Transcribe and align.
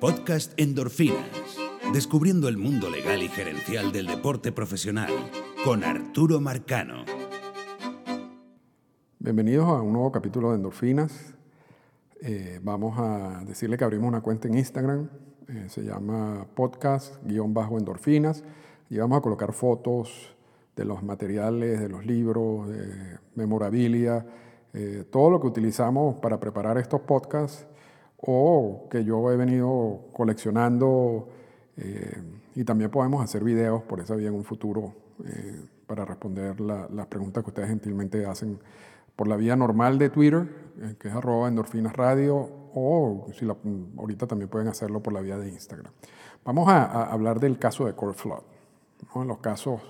Podcast 0.00 0.52
Endorfinas. 0.60 1.58
Descubriendo 1.92 2.46
el 2.46 2.56
mundo 2.56 2.88
legal 2.88 3.20
y 3.20 3.28
gerencial 3.28 3.90
del 3.90 4.06
deporte 4.06 4.52
profesional 4.52 5.10
con 5.64 5.82
Arturo 5.82 6.40
Marcano. 6.40 7.04
Bienvenidos 9.18 9.66
a 9.66 9.82
un 9.82 9.94
nuevo 9.94 10.12
capítulo 10.12 10.50
de 10.50 10.56
Endorfinas. 10.56 11.34
Eh, 12.20 12.60
vamos 12.62 12.96
a 12.96 13.42
decirle 13.44 13.76
que 13.76 13.82
abrimos 13.82 14.06
una 14.06 14.20
cuenta 14.20 14.46
en 14.46 14.58
Instagram. 14.58 15.08
eh, 15.48 15.64
se 15.68 15.82
llama 15.82 16.46
podcast-endorfinas. 16.54 18.44
Y 18.90 18.98
vamos 18.98 19.18
a 19.18 19.20
colocar 19.20 19.52
fotos 19.52 20.36
de 20.76 20.84
los 20.84 21.02
materiales, 21.02 21.80
de 21.80 21.88
los 21.88 22.06
libros, 22.06 22.68
de 22.68 23.18
memorabilia, 23.34 24.24
eh, 24.74 25.04
todo 25.10 25.28
lo 25.28 25.40
que 25.40 25.48
utilizamos 25.48 26.14
para 26.16 26.38
preparar 26.38 26.78
estos 26.78 27.00
podcasts 27.00 27.66
o 28.20 28.88
que 28.90 29.04
yo 29.04 29.30
he 29.30 29.36
venido 29.36 30.00
coleccionando 30.12 31.28
eh, 31.76 32.22
y 32.54 32.64
también 32.64 32.90
podemos 32.90 33.22
hacer 33.22 33.44
videos 33.44 33.82
por 33.84 34.00
esa 34.00 34.16
vía 34.16 34.28
en 34.28 34.34
un 34.34 34.44
futuro 34.44 34.92
eh, 35.24 35.64
para 35.86 36.04
responder 36.04 36.60
la- 36.60 36.88
las 36.92 37.06
preguntas 37.06 37.44
que 37.44 37.50
ustedes 37.50 37.68
gentilmente 37.68 38.26
hacen 38.26 38.58
por 39.14 39.28
la 39.28 39.36
vía 39.36 39.56
normal 39.56 39.98
de 39.98 40.10
Twitter, 40.10 40.48
eh, 40.80 40.94
que 40.98 41.08
es 41.08 41.14
arroba 41.14 41.48
endorfinas 41.48 41.94
radio, 41.94 42.36
o 42.74 43.26
si 43.32 43.44
la- 43.44 43.56
ahorita 43.96 44.26
también 44.26 44.48
pueden 44.48 44.68
hacerlo 44.68 45.00
por 45.02 45.12
la 45.12 45.20
vía 45.20 45.38
de 45.38 45.48
Instagram. 45.48 45.92
Vamos 46.44 46.68
a, 46.68 46.84
a 46.84 47.12
hablar 47.12 47.40
del 47.40 47.58
caso 47.58 47.86
de 47.86 47.94
Core 47.94 48.14
Flood, 48.14 48.42
¿no? 49.14 49.24
los 49.24 49.38
casos 49.38 49.80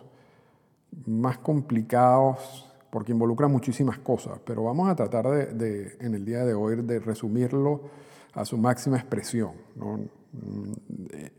más 1.07 1.39
complicados 1.39 2.68
porque 2.91 3.13
involucran 3.13 3.51
muchísimas 3.51 3.99
cosas, 3.99 4.39
pero 4.45 4.65
vamos 4.65 4.89
a 4.89 4.97
tratar 4.97 5.29
de, 5.29 5.47
de, 5.47 5.97
en 6.01 6.15
el 6.15 6.25
día 6.25 6.45
de 6.45 6.55
hoy 6.55 6.77
de 6.77 6.99
resumirlo 6.99 7.83
a 8.35 8.45
su 8.45 8.57
máxima 8.57 8.97
expresión. 8.97 9.53
¿no? 9.77 9.99
Mm, 10.33 10.73
eh, 11.13 11.31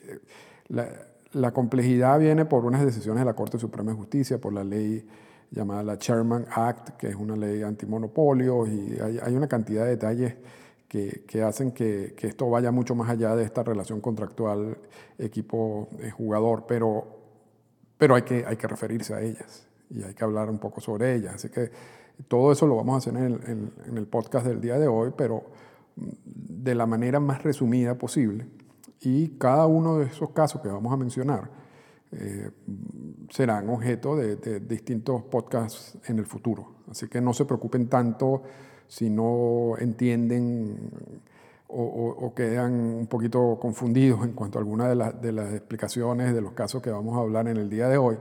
La, 0.67 0.87
la 1.33 1.51
complejidad 1.51 2.19
viene 2.19 2.45
por 2.45 2.65
unas 2.65 2.83
decisiones 2.85 3.21
de 3.21 3.25
la 3.25 3.33
Corte 3.33 3.57
Suprema 3.57 3.91
de 3.91 3.97
Justicia, 3.97 4.39
por 4.39 4.53
la 4.53 4.63
ley 4.63 5.07
llamada 5.51 5.83
la 5.83 5.97
Chairman 5.97 6.45
Act, 6.51 6.97
que 6.97 7.07
es 7.07 7.15
una 7.15 7.35
ley 7.35 7.63
antimonopolio, 7.63 8.67
y 8.67 8.99
hay, 8.99 9.19
hay 9.21 9.35
una 9.35 9.47
cantidad 9.47 9.85
de 9.85 9.91
detalles 9.91 10.35
que, 10.87 11.23
que 11.27 11.41
hacen 11.41 11.71
que, 11.71 12.13
que 12.17 12.27
esto 12.27 12.49
vaya 12.49 12.71
mucho 12.71 12.95
más 12.95 13.09
allá 13.09 13.35
de 13.35 13.43
esta 13.43 13.63
relación 13.63 14.01
contractual 14.01 14.77
equipo-jugador, 15.17 16.65
pero 16.67 17.19
pero 17.99 18.15
hay 18.15 18.21
que, 18.21 18.45
hay 18.45 18.55
que 18.55 18.67
referirse 18.67 19.13
a 19.13 19.21
ellas 19.21 19.68
y 19.89 20.03
hay 20.03 20.13
que 20.13 20.23
hablar 20.23 20.49
un 20.49 20.59
poco 20.59 20.81
sobre 20.81 21.15
ellas. 21.15 21.35
Así 21.35 21.49
que 21.49 21.69
todo 22.27 22.51
eso 22.51 22.67
lo 22.67 22.75
vamos 22.75 22.95
a 22.95 22.97
hacer 22.97 23.15
en 23.15 23.25
el, 23.33 23.39
en- 23.49 23.71
en 23.87 23.97
el 23.97 24.07
podcast 24.07 24.45
del 24.45 24.59
día 24.61 24.77
de 24.77 24.87
hoy, 24.87 25.11
pero 25.17 25.43
mm, 25.95 26.07
de 26.63 26.75
la 26.75 26.85
manera 26.85 27.19
más 27.19 27.43
resumida 27.43 27.95
posible. 27.95 28.45
Y 29.01 29.29
cada 29.37 29.65
uno 29.65 29.97
de 29.99 30.05
esos 30.07 30.31
casos 30.31 30.61
que 30.61 30.67
vamos 30.67 30.91
a 30.91 30.97
mencionar 30.97 31.49
eh, 32.11 32.49
serán 33.29 33.69
objeto 33.69 34.15
de, 34.15 34.35
de 34.35 34.59
distintos 34.59 35.23
podcasts 35.23 35.97
en 36.07 36.19
el 36.19 36.25
futuro. 36.25 36.73
Así 36.89 37.07
que 37.07 37.21
no 37.21 37.33
se 37.33 37.45
preocupen 37.45 37.87
tanto 37.87 38.41
si 38.87 39.09
no 39.09 39.75
entienden 39.77 40.89
o, 41.67 41.83
o- 41.83 42.25
o 42.25 42.33
quedan 42.33 42.73
un 42.73 43.05
poquito 43.07 43.57
confundidos 43.61 44.23
en 44.25 44.33
cuanto 44.33 44.57
a 44.57 44.61
alguna 44.61 44.87
de, 44.89 44.95
las- 44.95 45.21
de 45.21 45.31
las 45.31 45.53
explicaciones 45.53 46.33
de 46.33 46.41
los 46.41 46.53
casos 46.53 46.81
que 46.81 46.89
vamos 46.89 47.15
a 47.15 47.21
hablar 47.21 47.47
en 47.47 47.57
el 47.57 47.69
día 47.69 47.87
de 47.87 47.97
hoy, 47.97 48.17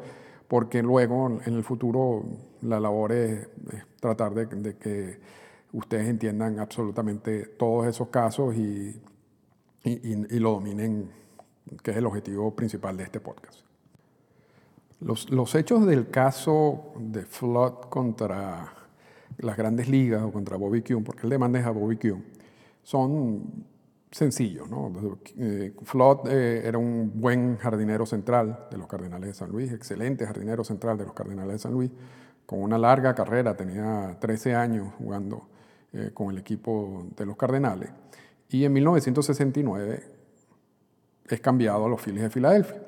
porque 0.48 0.82
luego 0.82 1.40
en 1.44 1.54
el 1.54 1.62
futuro 1.62 2.24
la 2.62 2.80
labor 2.80 3.12
es, 3.12 3.46
es 3.72 3.84
tratar 4.00 4.34
de, 4.34 4.46
de 4.46 4.76
que 4.76 5.20
ustedes 5.72 6.08
entiendan 6.08 6.58
absolutamente 6.58 7.44
todos 7.46 7.86
esos 7.86 8.08
casos 8.08 8.56
y, 8.56 9.00
y- 9.84 9.90
y- 10.14 10.26
y 10.30 10.38
lo 10.38 10.52
dominen, 10.52 11.10
que 11.82 11.90
es 11.90 11.96
el 11.98 12.06
objetivo 12.06 12.54
principal 12.56 12.96
de 12.96 13.04
este 13.04 13.20
podcast. 13.20 13.60
Los, 15.00 15.30
los 15.30 15.54
hechos 15.54 15.86
del 15.86 16.10
caso 16.10 16.92
de 16.98 17.24
Flood 17.24 17.88
contra 17.90 18.72
las 19.38 19.56
grandes 19.56 19.88
ligas 19.88 20.22
o 20.22 20.32
contra 20.32 20.56
Bobby 20.56 20.82
Kuhn, 20.82 21.04
porque 21.04 21.22
él 21.24 21.30
demanda 21.30 21.64
a 21.64 21.70
Bobby 21.70 21.96
Kuhn, 21.96 22.24
son 22.82 23.44
sencillos. 24.10 24.68
¿no? 24.70 24.92
Eh, 25.36 25.74
Flood 25.82 26.28
eh, 26.28 26.62
era 26.64 26.78
un 26.78 27.12
buen 27.14 27.56
jardinero 27.56 28.06
central 28.06 28.66
de 28.70 28.78
los 28.78 28.86
Cardenales 28.86 29.28
de 29.28 29.34
San 29.34 29.50
Luis, 29.50 29.72
excelente 29.72 30.26
jardinero 30.26 30.64
central 30.64 30.96
de 30.98 31.04
los 31.04 31.14
Cardenales 31.14 31.52
de 31.54 31.58
San 31.58 31.72
Luis, 31.72 31.90
con 32.46 32.62
una 32.62 32.78
larga 32.78 33.14
carrera, 33.14 33.56
tenía 33.56 34.16
13 34.18 34.54
años 34.54 34.94
jugando 34.98 35.48
eh, 35.92 36.10
con 36.14 36.30
el 36.30 36.38
equipo 36.38 37.06
de 37.16 37.26
los 37.26 37.36
Cardenales, 37.36 37.90
y 38.48 38.64
en 38.64 38.72
1969 38.72 40.02
es 41.28 41.40
cambiado 41.40 41.84
a 41.84 41.88
los 41.88 42.00
Phillies 42.00 42.22
de 42.22 42.30
Filadelfia. 42.30 42.82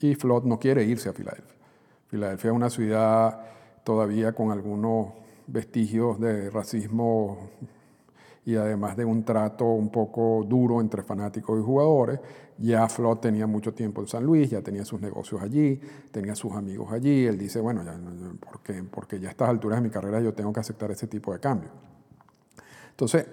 Y 0.00 0.14
Flood 0.14 0.44
no 0.44 0.58
quiere 0.58 0.84
irse 0.84 1.10
a 1.10 1.12
Filadelfia. 1.12 1.54
Filadelfia 2.08 2.50
es 2.50 2.56
una 2.56 2.70
ciudad 2.70 3.40
todavía 3.84 4.32
con 4.32 4.50
algunos 4.50 5.12
vestigios 5.46 6.18
de 6.18 6.48
racismo 6.48 7.50
y 8.46 8.56
además 8.56 8.96
de 8.96 9.04
un 9.04 9.24
trato 9.24 9.64
un 9.64 9.88
poco 9.90 10.44
duro 10.46 10.80
entre 10.80 11.02
fanáticos 11.02 11.58
y 11.58 11.62
jugadores. 11.62 12.20
Ya 12.58 12.88
Flood 12.88 13.18
tenía 13.18 13.46
mucho 13.46 13.72
tiempo 13.74 14.00
en 14.02 14.06
San 14.06 14.24
Luis, 14.24 14.50
ya 14.50 14.60
tenía 14.62 14.84
sus 14.84 15.00
negocios 15.00 15.42
allí, 15.42 15.80
tenía 16.12 16.34
sus 16.34 16.52
amigos 16.52 16.92
allí. 16.92 17.26
Él 17.26 17.38
dice, 17.38 17.60
bueno, 17.60 17.82
ya, 17.82 17.98
porque, 18.38 18.82
porque 18.84 19.18
ya 19.18 19.28
a 19.28 19.30
estas 19.30 19.48
alturas 19.48 19.78
de 19.78 19.88
mi 19.88 19.90
carrera 19.90 20.20
yo 20.20 20.34
tengo 20.34 20.52
que 20.52 20.60
aceptar 20.60 20.90
ese 20.90 21.06
tipo 21.06 21.32
de 21.32 21.40
cambio. 21.40 21.70
Entonces, 22.90 23.26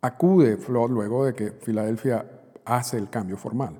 acude 0.00 0.56
Flood 0.56 0.90
luego 0.90 1.24
de 1.26 1.34
que 1.34 1.52
Filadelfia 1.52 2.26
hace 2.64 2.96
el 2.98 3.10
cambio 3.10 3.36
formal. 3.36 3.76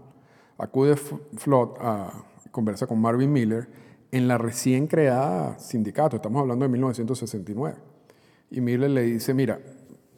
Acude 0.59 0.93
F- 0.93 1.17
Flood 1.37 1.71
a 1.81 2.13
conversa 2.51 2.87
con 2.87 3.01
Marvin 3.01 3.33
Miller 3.33 3.67
en 4.13 4.29
la 4.29 4.39
recién 4.39 4.87
creada 4.87 5.59
sindicato, 5.59 6.15
estamos 6.17 6.41
hablando 6.41 6.65
de 6.65 6.69
1969. 6.69 7.77
Y 8.51 8.61
Miller 8.61 8.91
le 8.91 9.03
dice, 9.03 9.35
mira, 9.35 9.59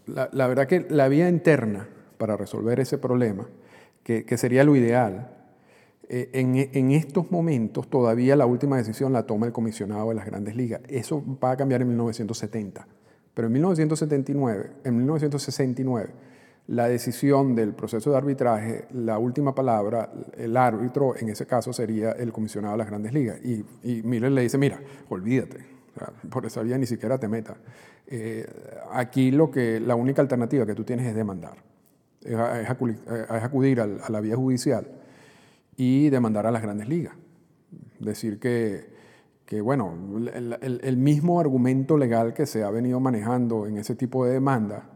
la, 0.06 0.46
verdad 0.46 0.66
que 0.66 0.86
la 0.88 1.08
vía 1.08 1.28
interna 1.28 1.88
para 2.18 2.36
resolver 2.36 2.80
ese 2.80 2.98
problema, 2.98 3.46
que, 4.02 4.24
sería 4.38 4.64
lo 4.64 4.76
ideal, 4.76 5.30
eh, 6.08 6.30
en, 6.32 6.90
estos 6.92 7.30
momentos 7.32 7.88
todavía 7.88 8.36
la 8.36 8.46
última 8.46 8.76
decisión 8.76 9.12
la 9.12 9.24
toma 9.24 9.46
el 9.46 9.52
comisionado 9.52 10.08
de 10.10 10.14
las 10.14 10.26
grandes 10.26 10.54
ligas. 10.54 10.80
Eso 10.88 11.22
va 11.42 11.52
a 11.52 11.56
cambiar 11.56 11.82
en 11.82 11.88
1970. 11.88 12.86
Pero 13.34 13.48
en 13.48 13.52
1979, 13.52 14.70
en 14.84 14.96
1969, 14.96 16.10
la 16.68 16.88
decisión 16.88 17.54
del 17.54 17.74
proceso 17.74 18.10
de 18.10 18.16
arbitraje, 18.16 18.86
la 18.92 19.18
última 19.18 19.54
palabra, 19.54 20.10
el 20.36 20.56
árbitro 20.56 21.16
en 21.16 21.28
ese 21.28 21.46
caso 21.46 21.72
sería 21.72 22.12
el 22.12 22.32
comisionado 22.32 22.74
de 22.74 22.78
las 22.78 22.88
grandes 22.88 23.12
ligas. 23.12 23.38
Y, 23.44 23.64
y 23.82 24.02
Miller 24.02 24.32
le 24.32 24.42
dice, 24.42 24.56
mira, 24.56 24.80
olvídate, 25.08 25.76
por 26.30 26.46
esa 26.46 26.62
vía 26.62 26.78
ni 26.78 26.86
siquiera 26.86 27.18
te 27.18 27.28
metas. 27.28 27.56
Eh, 28.06 28.46
aquí 28.92 29.30
lo 29.30 29.50
que, 29.50 29.80
la 29.80 29.94
única 29.94 30.22
alternativa 30.22 30.64
que 30.66 30.74
tú 30.74 30.84
tienes 30.84 31.06
es 31.06 31.14
demandar, 31.14 31.56
es, 32.22 32.32
es 32.32 32.70
acudir, 32.70 32.98
es 33.08 33.42
acudir 33.42 33.80
al- 33.80 34.00
a 34.02 34.10
la 34.10 34.20
vía 34.20 34.36
judicial 34.36 34.86
y 35.76 36.08
demandar 36.10 36.46
a 36.46 36.50
las 36.50 36.62
grandes 36.62 36.88
ligas. 36.88 37.14
Decir 37.98 38.38
que, 38.38 38.86
que 39.44 39.60
bueno, 39.60 39.94
el, 40.34 40.56
el- 40.60 40.80
el 40.82 40.96
mismo 40.96 41.40
argumento 41.40 41.96
legal 41.98 42.34
que 42.34 42.46
se 42.46 42.62
ha 42.62 42.70
venido 42.70 43.00
manejando 43.00 43.66
en 43.66 43.78
ese 43.78 43.94
tipo 43.94 44.24
de 44.24 44.32
demanda 44.34 44.90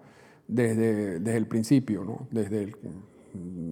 desde, 0.49 1.21
desde 1.21 1.37
el 1.37 1.47
principio, 1.47 2.05
¿no? 2.05 2.27
Desde 2.31 2.65
el- 2.65 2.77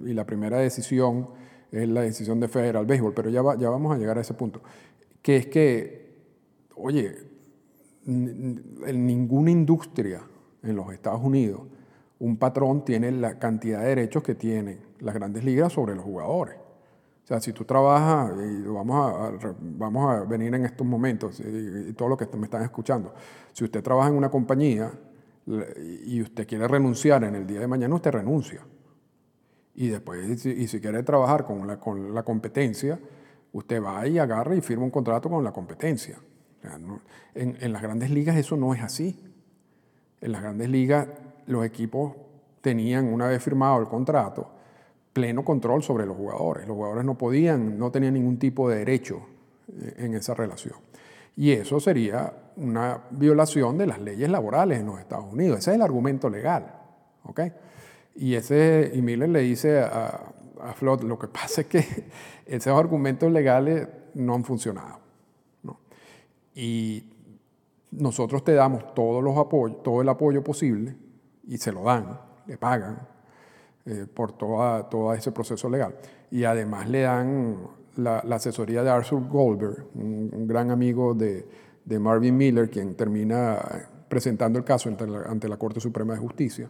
y 0.06 0.12
la 0.14 0.24
primera 0.24 0.58
decisión 0.58 1.28
es 1.72 1.88
la 1.88 2.02
decisión 2.02 2.38
de 2.40 2.48
Federal 2.48 2.86
Baseball, 2.86 3.12
pero 3.12 3.28
ya, 3.28 3.42
va- 3.42 3.56
ya 3.58 3.68
vamos 3.70 3.94
a 3.94 3.98
llegar 3.98 4.16
a 4.18 4.20
ese 4.22 4.34
punto, 4.34 4.62
que 5.20 5.36
es 5.36 5.46
que, 5.48 6.07
oye, 6.78 7.16
en 8.06 9.06
ninguna 9.06 9.50
industria 9.50 10.22
en 10.62 10.76
los 10.76 10.92
Estados 10.92 11.20
Unidos 11.22 11.62
un 12.20 12.36
patrón 12.36 12.84
tiene 12.84 13.12
la 13.12 13.38
cantidad 13.38 13.80
de 13.80 13.88
derechos 13.88 14.22
que 14.22 14.34
tienen 14.34 14.80
las 15.00 15.14
grandes 15.14 15.44
ligas 15.44 15.72
sobre 15.72 15.94
los 15.94 16.04
jugadores. 16.04 16.56
O 16.56 17.26
sea, 17.28 17.40
si 17.40 17.52
tú 17.52 17.64
trabajas, 17.64 18.32
y 18.42 18.62
vamos 18.62 18.96
a, 18.96 19.54
vamos 19.60 20.10
a 20.10 20.24
venir 20.24 20.54
en 20.54 20.64
estos 20.64 20.86
momentos, 20.86 21.40
y, 21.40 21.90
y 21.90 21.92
todo 21.92 22.08
lo 22.08 22.16
que 22.16 22.26
me 22.36 22.46
están 22.46 22.62
escuchando, 22.62 23.14
si 23.52 23.64
usted 23.64 23.82
trabaja 23.82 24.08
en 24.08 24.16
una 24.16 24.30
compañía 24.30 24.90
y 26.04 26.20
usted 26.22 26.46
quiere 26.46 26.66
renunciar 26.66 27.24
en 27.24 27.34
el 27.34 27.46
día 27.46 27.60
de 27.60 27.66
mañana, 27.66 27.94
usted 27.94 28.12
renuncia. 28.12 28.62
Y 29.74 29.88
después, 29.88 30.40
si, 30.40 30.50
y 30.50 30.66
si 30.66 30.80
quiere 30.80 31.02
trabajar 31.02 31.44
con 31.44 31.66
la, 31.66 31.78
con 31.78 32.14
la 32.14 32.22
competencia, 32.22 32.98
usted 33.52 33.82
va 33.82 34.06
y 34.06 34.18
agarra 34.18 34.54
y 34.56 34.60
firma 34.60 34.84
un 34.84 34.90
contrato 34.90 35.30
con 35.30 35.44
la 35.44 35.52
competencia. 35.52 36.18
En, 37.34 37.72
las 37.72 37.82
grandes 37.82 38.10
ligas 38.10 38.36
eso 38.36 38.56
no 38.56 38.74
es 38.74 38.82
así. 38.82 39.18
En 40.20 40.32
las 40.32 40.42
grandes 40.42 40.68
ligas 40.68 41.08
los 41.46 41.64
equipos 41.64 42.14
tenían, 42.60 43.12
una 43.12 43.28
vez 43.28 43.42
firmado 43.42 43.80
el 43.80 43.86
contrato, 43.86 44.50
pleno 45.12 45.44
control 45.44 45.82
sobre 45.82 46.06
los 46.06 46.16
jugadores. 46.16 46.66
Los 46.66 46.76
jugadores 46.76 47.04
no 47.04 47.16
podían, 47.16 47.78
no 47.78 47.90
tenían 47.90 48.14
ningún 48.14 48.38
tipo 48.38 48.68
de 48.68 48.78
derecho 48.78 49.20
eh, 49.72 49.94
en 49.98 50.14
esa 50.14 50.34
relación. 50.34 50.76
Y 51.36 51.52
eso 51.52 51.78
sería 51.78 52.32
una 52.56 53.00
violación 53.10 53.78
de 53.78 53.86
las 53.86 54.00
leyes 54.00 54.28
laborales 54.28 54.80
en 54.80 54.86
los 54.86 54.98
Estados 54.98 55.32
Unidos. 55.32 55.60
Ese 55.60 55.70
es 55.70 55.76
el 55.76 55.82
argumento 55.82 56.28
legal. 56.28 56.74
¿ok? 57.24 57.40
Y, 58.16 58.34
ese, 58.34 58.90
y 58.92 59.00
Miller 59.00 59.28
le 59.28 59.40
dice 59.40 59.80
a, 59.80 60.32
a 60.60 60.72
Flood, 60.74 61.04
lo 61.04 61.18
que 61.18 61.28
pasa 61.28 61.60
es 61.60 61.66
que 61.68 61.84
esos 62.46 62.78
argumentos 62.78 63.30
legales 63.30 63.86
no 64.14 64.34
han 64.34 64.44
funcionado. 64.44 65.07
Y 66.58 67.04
nosotros 67.92 68.42
te 68.42 68.52
damos 68.52 68.92
todos 68.92 69.22
los 69.22 69.48
todo 69.80 70.02
el 70.02 70.08
apoyo 70.08 70.42
posible 70.42 70.96
y 71.46 71.56
se 71.56 71.70
lo 71.70 71.84
dan, 71.84 72.18
le 72.48 72.58
pagan 72.58 72.98
eh, 73.86 74.06
por 74.12 74.32
toda, 74.32 74.88
todo 74.88 75.14
ese 75.14 75.30
proceso 75.30 75.70
legal. 75.70 75.94
Y 76.32 76.42
además 76.42 76.88
le 76.88 77.02
dan 77.02 77.58
la, 77.94 78.18
asesoría 78.18 78.82
de 78.82 78.90
Arthur 78.90 79.28
Goldberg, 79.28 79.86
un, 79.94 80.48
gran 80.48 80.72
amigo 80.72 81.14
de, 81.14 81.46
de, 81.84 81.98
Marvin 82.00 82.36
Miller, 82.36 82.68
quien 82.68 82.96
termina 82.96 83.60
presentando 84.08 84.58
el 84.58 84.64
caso 84.64 84.88
ante 84.88 85.06
la, 85.06 85.20
ante 85.20 85.48
la 85.48 85.58
Corte 85.58 85.78
Suprema 85.78 86.14
de 86.14 86.18
Justicia. 86.18 86.68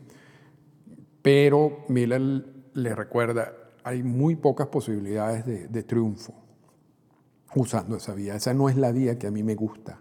Pero 1.22 1.86
Miller 1.88 2.20
le 2.74 2.94
recuerda, 2.94 3.54
hay 3.84 4.02
muy 4.02 4.36
pocas 4.36 4.66
posibilidades 4.66 5.46
de, 5.46 5.66
de 5.66 5.82
triunfo 5.82 6.34
usando 7.54 7.96
esa 7.96 8.14
vía. 8.14 8.34
Esa 8.34 8.54
no 8.54 8.68
es 8.68 8.76
la 8.76 8.92
vía 8.92 9.18
que 9.18 9.26
a 9.26 9.30
mí 9.30 9.42
me 9.42 9.54
gusta. 9.54 10.00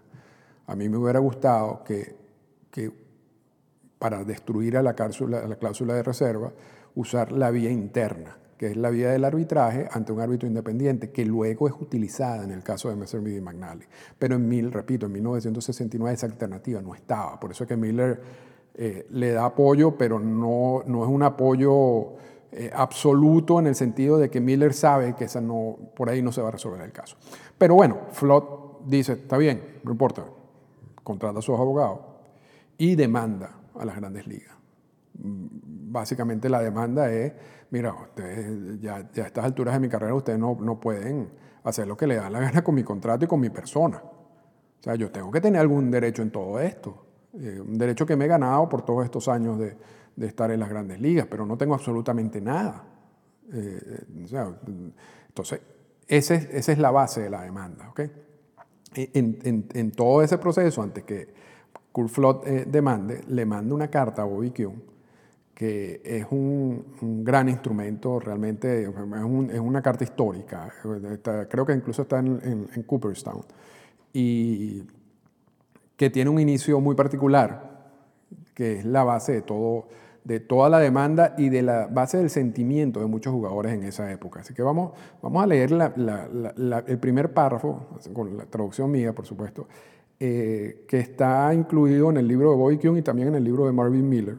A 0.66 0.76
mí 0.76 0.88
me 0.88 0.98
hubiera 0.98 1.18
gustado 1.18 1.82
que, 1.84 2.16
para 3.98 4.22
destruir 4.24 4.76
a 4.76 4.82
la, 4.82 4.94
cláusula, 4.94 5.94
de 5.94 6.02
reserva, 6.02 6.52
usar 6.94 7.32
la 7.32 7.50
vía 7.50 7.70
interna, 7.70 8.38
que 8.56 8.68
es 8.68 8.76
la 8.76 8.90
vía 8.90 9.10
del 9.10 9.24
arbitraje 9.24 9.88
ante 9.90 10.12
un 10.12 10.20
árbitro 10.20 10.46
independiente, 10.46 11.10
que 11.10 11.24
luego 11.24 11.68
es 11.68 11.74
utilizada 11.80 12.44
en 12.44 12.52
el 12.52 12.62
caso 12.62 12.90
de 12.90 12.96
Messerschmitt 12.96 13.38
y 13.38 13.40
McNally. 13.40 13.86
Pero 14.18 14.36
en 14.36 14.48
mil, 14.48 14.70
repito, 14.70 15.06
en 15.06 15.12
1969 15.12 16.14
esa 16.14 16.26
alternativa 16.26 16.80
no 16.82 16.94
estaba. 16.94 17.40
Por 17.40 17.52
eso 17.52 17.64
es 17.64 17.68
que 17.68 17.76
Miller 17.76 18.20
eh, 18.74 19.06
le 19.10 19.32
da 19.32 19.46
apoyo, 19.46 19.96
pero 19.96 20.20
no, 20.20 20.82
no 20.86 21.02
es 21.02 21.10
un 21.10 21.22
apoyo 21.22 22.14
eh, 22.50 22.70
absoluto 22.74 23.58
en 23.58 23.66
el 23.66 23.74
sentido 23.74 24.18
de 24.18 24.30
que 24.30 24.40
Miller 24.40 24.72
sabe 24.72 25.14
que 25.14 25.24
esa 25.24 25.40
no, 25.40 25.76
por 25.94 26.08
ahí 26.08 26.22
no 26.22 26.32
se 26.32 26.40
va 26.40 26.48
a 26.48 26.52
resolver 26.52 26.80
el 26.80 26.92
caso. 26.92 27.16
Pero 27.58 27.74
bueno, 27.74 27.98
Flot 28.12 28.86
dice, 28.86 29.12
está 29.12 29.36
bien, 29.36 29.80
no 29.84 29.92
importa, 29.92 30.24
contrata 31.04 31.40
a 31.40 31.42
sus 31.42 31.58
abogados 31.58 32.00
y 32.78 32.94
demanda 32.94 33.50
a 33.78 33.84
las 33.84 33.96
grandes 33.96 34.26
ligas. 34.26 34.56
Mm, 35.18 35.46
básicamente 35.92 36.48
la 36.48 36.60
demanda 36.60 37.12
es, 37.12 37.32
mira, 37.70 37.92
ustedes 37.92 38.80
ya, 38.80 38.96
a 38.96 39.00
estas 39.00 39.44
alturas 39.44 39.74
de 39.74 39.80
mi 39.80 39.88
carrera 39.88 40.14
ustedes 40.14 40.38
no, 40.38 40.56
no 40.60 40.80
pueden 40.80 41.28
hacer 41.64 41.86
lo 41.86 41.96
que 41.96 42.06
le 42.06 42.16
da 42.16 42.30
la 42.30 42.40
gana 42.40 42.62
con 42.64 42.74
mi 42.74 42.82
contrato 42.82 43.24
y 43.24 43.28
con 43.28 43.40
mi 43.40 43.50
persona. 43.50 44.02
O 44.02 44.82
sea, 44.82 44.94
yo 44.94 45.10
tengo 45.10 45.30
que 45.30 45.40
tener 45.40 45.60
algún 45.60 45.90
derecho 45.90 46.22
en 46.22 46.30
todo 46.30 46.58
esto. 46.60 47.04
Eh, 47.34 47.60
un 47.60 47.76
derecho 47.76 48.06
que 48.06 48.16
me 48.16 48.24
he 48.24 48.28
ganado 48.28 48.68
por 48.68 48.82
todos 48.82 49.04
estos 49.04 49.28
años 49.28 49.58
de, 49.58 49.76
de 50.18 50.26
estar 50.26 50.50
en 50.50 50.58
las 50.60 50.68
grandes 50.68 51.00
ligas, 51.00 51.26
pero 51.30 51.46
no 51.46 51.56
tengo 51.56 51.74
absolutamente 51.74 52.40
nada. 52.40 52.84
Eh, 53.52 54.04
o 54.24 54.26
sea, 54.26 54.52
entonces, 55.28 55.60
esa 56.08 56.34
es, 56.34 56.48
esa 56.50 56.72
es, 56.72 56.78
la 56.78 56.90
base 56.90 57.22
de 57.22 57.30
la 57.30 57.42
demanda. 57.42 57.88
¿okay? 57.90 58.10
En, 58.94 59.38
en, 59.44 59.66
en, 59.72 59.90
todo 59.92 60.22
ese 60.22 60.38
proceso, 60.38 60.82
antes 60.82 61.04
que 61.04 61.28
Flood 62.08 62.46
eh, 62.46 62.64
demande, 62.68 63.22
le 63.28 63.44
manda 63.44 63.74
una 63.74 63.88
carta 63.88 64.22
a 64.22 64.24
Bobby 64.24 64.50
Kuhn, 64.50 64.82
que 65.54 66.00
es 66.04 66.26
un, 66.30 66.94
un 67.00 67.24
gran 67.24 67.48
instrumento, 67.48 68.20
realmente 68.20 68.82
es, 68.82 68.88
un, 68.88 69.50
es, 69.52 69.58
una 69.58 69.82
carta 69.82 70.04
histórica, 70.04 70.72
creo 71.48 71.66
que 71.66 71.72
incluso 71.72 72.02
está 72.02 72.20
en, 72.20 72.68
en, 72.72 72.82
Cooperstown, 72.84 73.42
y 74.12 74.84
que 75.96 76.10
tiene 76.10 76.30
un 76.30 76.38
inicio 76.38 76.80
muy 76.80 76.94
particular, 76.94 77.90
que 78.54 78.78
es 78.78 78.84
la 78.84 79.02
base 79.02 79.32
de 79.32 79.42
todo, 79.42 79.88
de 80.28 80.40
toda 80.40 80.68
la 80.68 80.78
demanda 80.78 81.34
y 81.38 81.48
de 81.48 81.62
la 81.62 81.86
base 81.86 82.18
del 82.18 82.28
sentimiento 82.28 83.00
de 83.00 83.06
muchos 83.06 83.32
jugadores 83.32 83.72
en 83.72 83.82
esa 83.82 84.12
época. 84.12 84.40
Así 84.40 84.52
que 84.52 84.60
vamos, 84.60 84.92
vamos 85.22 85.42
a 85.42 85.46
leer 85.46 85.72
el 85.72 86.98
primer 86.98 87.32
párrafo, 87.32 87.86
con 88.12 88.36
la 88.36 88.44
traducción 88.44 88.90
mía, 88.90 89.14
por 89.14 89.24
supuesto, 89.24 89.66
eh, 90.20 90.84
que 90.86 90.98
está 90.98 91.54
incluido 91.54 92.10
en 92.10 92.18
el 92.18 92.28
libro 92.28 92.50
de 92.50 92.56
Bobby 92.56 92.76
Kuhn 92.76 92.98
y 92.98 93.02
también 93.02 93.28
en 93.28 93.36
el 93.36 93.44
libro 93.44 93.64
de 93.64 93.72
Marvin 93.72 94.06
Miller. 94.06 94.36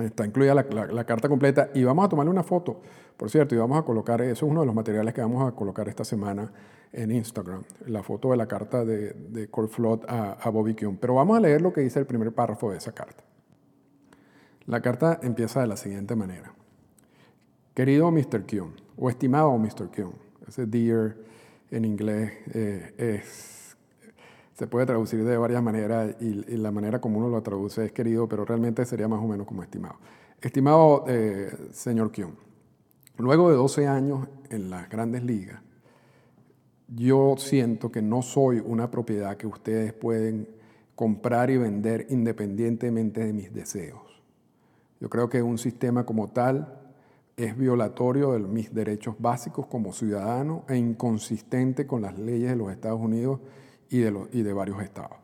Está 0.00 0.26
incluida 0.26 0.52
la, 0.52 1.04
carta 1.04 1.28
completa 1.28 1.70
y 1.74 1.84
vamos 1.84 2.04
a 2.04 2.08
tomarle 2.08 2.32
una 2.32 2.42
foto, 2.42 2.80
por 3.16 3.30
cierto, 3.30 3.54
y 3.54 3.58
vamos 3.58 3.78
a 3.78 3.82
colocar, 3.82 4.20
eso 4.20 4.46
es 4.46 4.50
uno 4.50 4.62
de 4.62 4.66
los 4.66 4.74
materiales 4.74 5.14
que 5.14 5.20
vamos 5.20 5.46
a 5.46 5.54
colocar 5.54 5.88
esta 5.88 6.04
semana 6.04 6.52
en 6.92 7.12
Instagram, 7.12 7.62
la 7.86 8.02
foto 8.02 8.32
de 8.32 8.36
la 8.36 8.48
carta 8.48 8.84
de, 8.84 9.12
de 9.12 9.48
Cole 9.48 9.68
Flood 9.68 10.06
a, 10.08 10.32
a 10.32 10.50
Bobby 10.50 10.74
Kuhn. 10.74 10.96
Pero 10.96 11.14
vamos 11.14 11.36
a 11.36 11.40
leer 11.40 11.62
lo 11.62 11.72
que 11.72 11.82
dice 11.82 12.00
el 12.00 12.06
primer 12.06 12.32
párrafo 12.32 12.72
de 12.72 12.78
esa 12.78 12.90
carta. 12.90 13.27
La 14.68 14.82
carta 14.82 15.18
empieza 15.22 15.62
de 15.62 15.66
la 15.66 15.78
siguiente 15.78 16.14
manera. 16.14 16.52
Querido 17.72 18.10
Mr. 18.10 18.44
Kuhn, 18.46 18.74
o 18.98 19.08
estimado 19.08 19.56
Mr. 19.56 19.88
Kuhn, 19.88 20.12
ese 20.46 20.66
dear 20.66 21.16
en 21.70 21.86
inglés 21.86 22.32
eh, 22.52 23.22
se 24.52 24.66
puede 24.66 24.84
traducir 24.84 25.24
de 25.24 25.38
varias 25.38 25.62
maneras 25.62 26.16
y, 26.20 26.34
la 26.58 26.70
manera 26.70 27.00
como 27.00 27.18
uno 27.18 27.30
lo 27.30 27.42
traduce 27.42 27.86
es 27.86 27.92
querido, 27.92 28.28
pero 28.28 28.44
realmente 28.44 28.84
sería 28.84 29.08
más 29.08 29.20
o 29.24 29.26
menos 29.26 29.46
como 29.46 29.62
estimado. 29.62 29.96
Estimado 30.38 31.06
eh, 31.08 31.50
señor 31.72 32.12
Kion, 32.12 32.34
luego 33.16 33.48
de 33.48 33.56
12 33.56 33.86
años 33.86 34.28
en 34.50 34.68
las 34.68 34.90
grandes 34.90 35.22
ligas, 35.22 35.62
yo 36.88 37.36
siento 37.38 37.90
que 37.90 38.02
no 38.02 38.20
soy 38.20 38.62
una 38.62 38.90
propiedad 38.90 39.38
que 39.38 39.46
ustedes 39.46 39.94
pueden 39.94 40.46
comprar 40.94 41.48
y 41.48 41.56
vender 41.56 42.06
independientemente 42.10 43.24
de 43.24 43.32
mis 43.32 43.54
deseos. 43.54 44.07
Yo 45.00 45.08
creo 45.08 45.28
que 45.28 45.42
un 45.42 45.58
sistema 45.58 46.04
como 46.04 46.28
tal 46.28 46.74
es 47.36 47.56
violatorio 47.56 48.32
de 48.32 48.40
mis 48.40 48.74
derechos 48.74 49.14
básicos 49.18 49.66
como 49.66 49.92
ciudadano 49.92 50.64
e 50.68 50.76
inconsistente 50.76 51.86
con 51.86 52.02
las 52.02 52.18
leyes 52.18 52.50
de 52.50 52.56
los 52.56 52.72
Estados 52.72 53.00
Unidos 53.00 53.40
y 53.88 53.98
de, 53.98 54.10
de 54.10 54.52
varios 54.52 54.82
estados. 54.82 55.16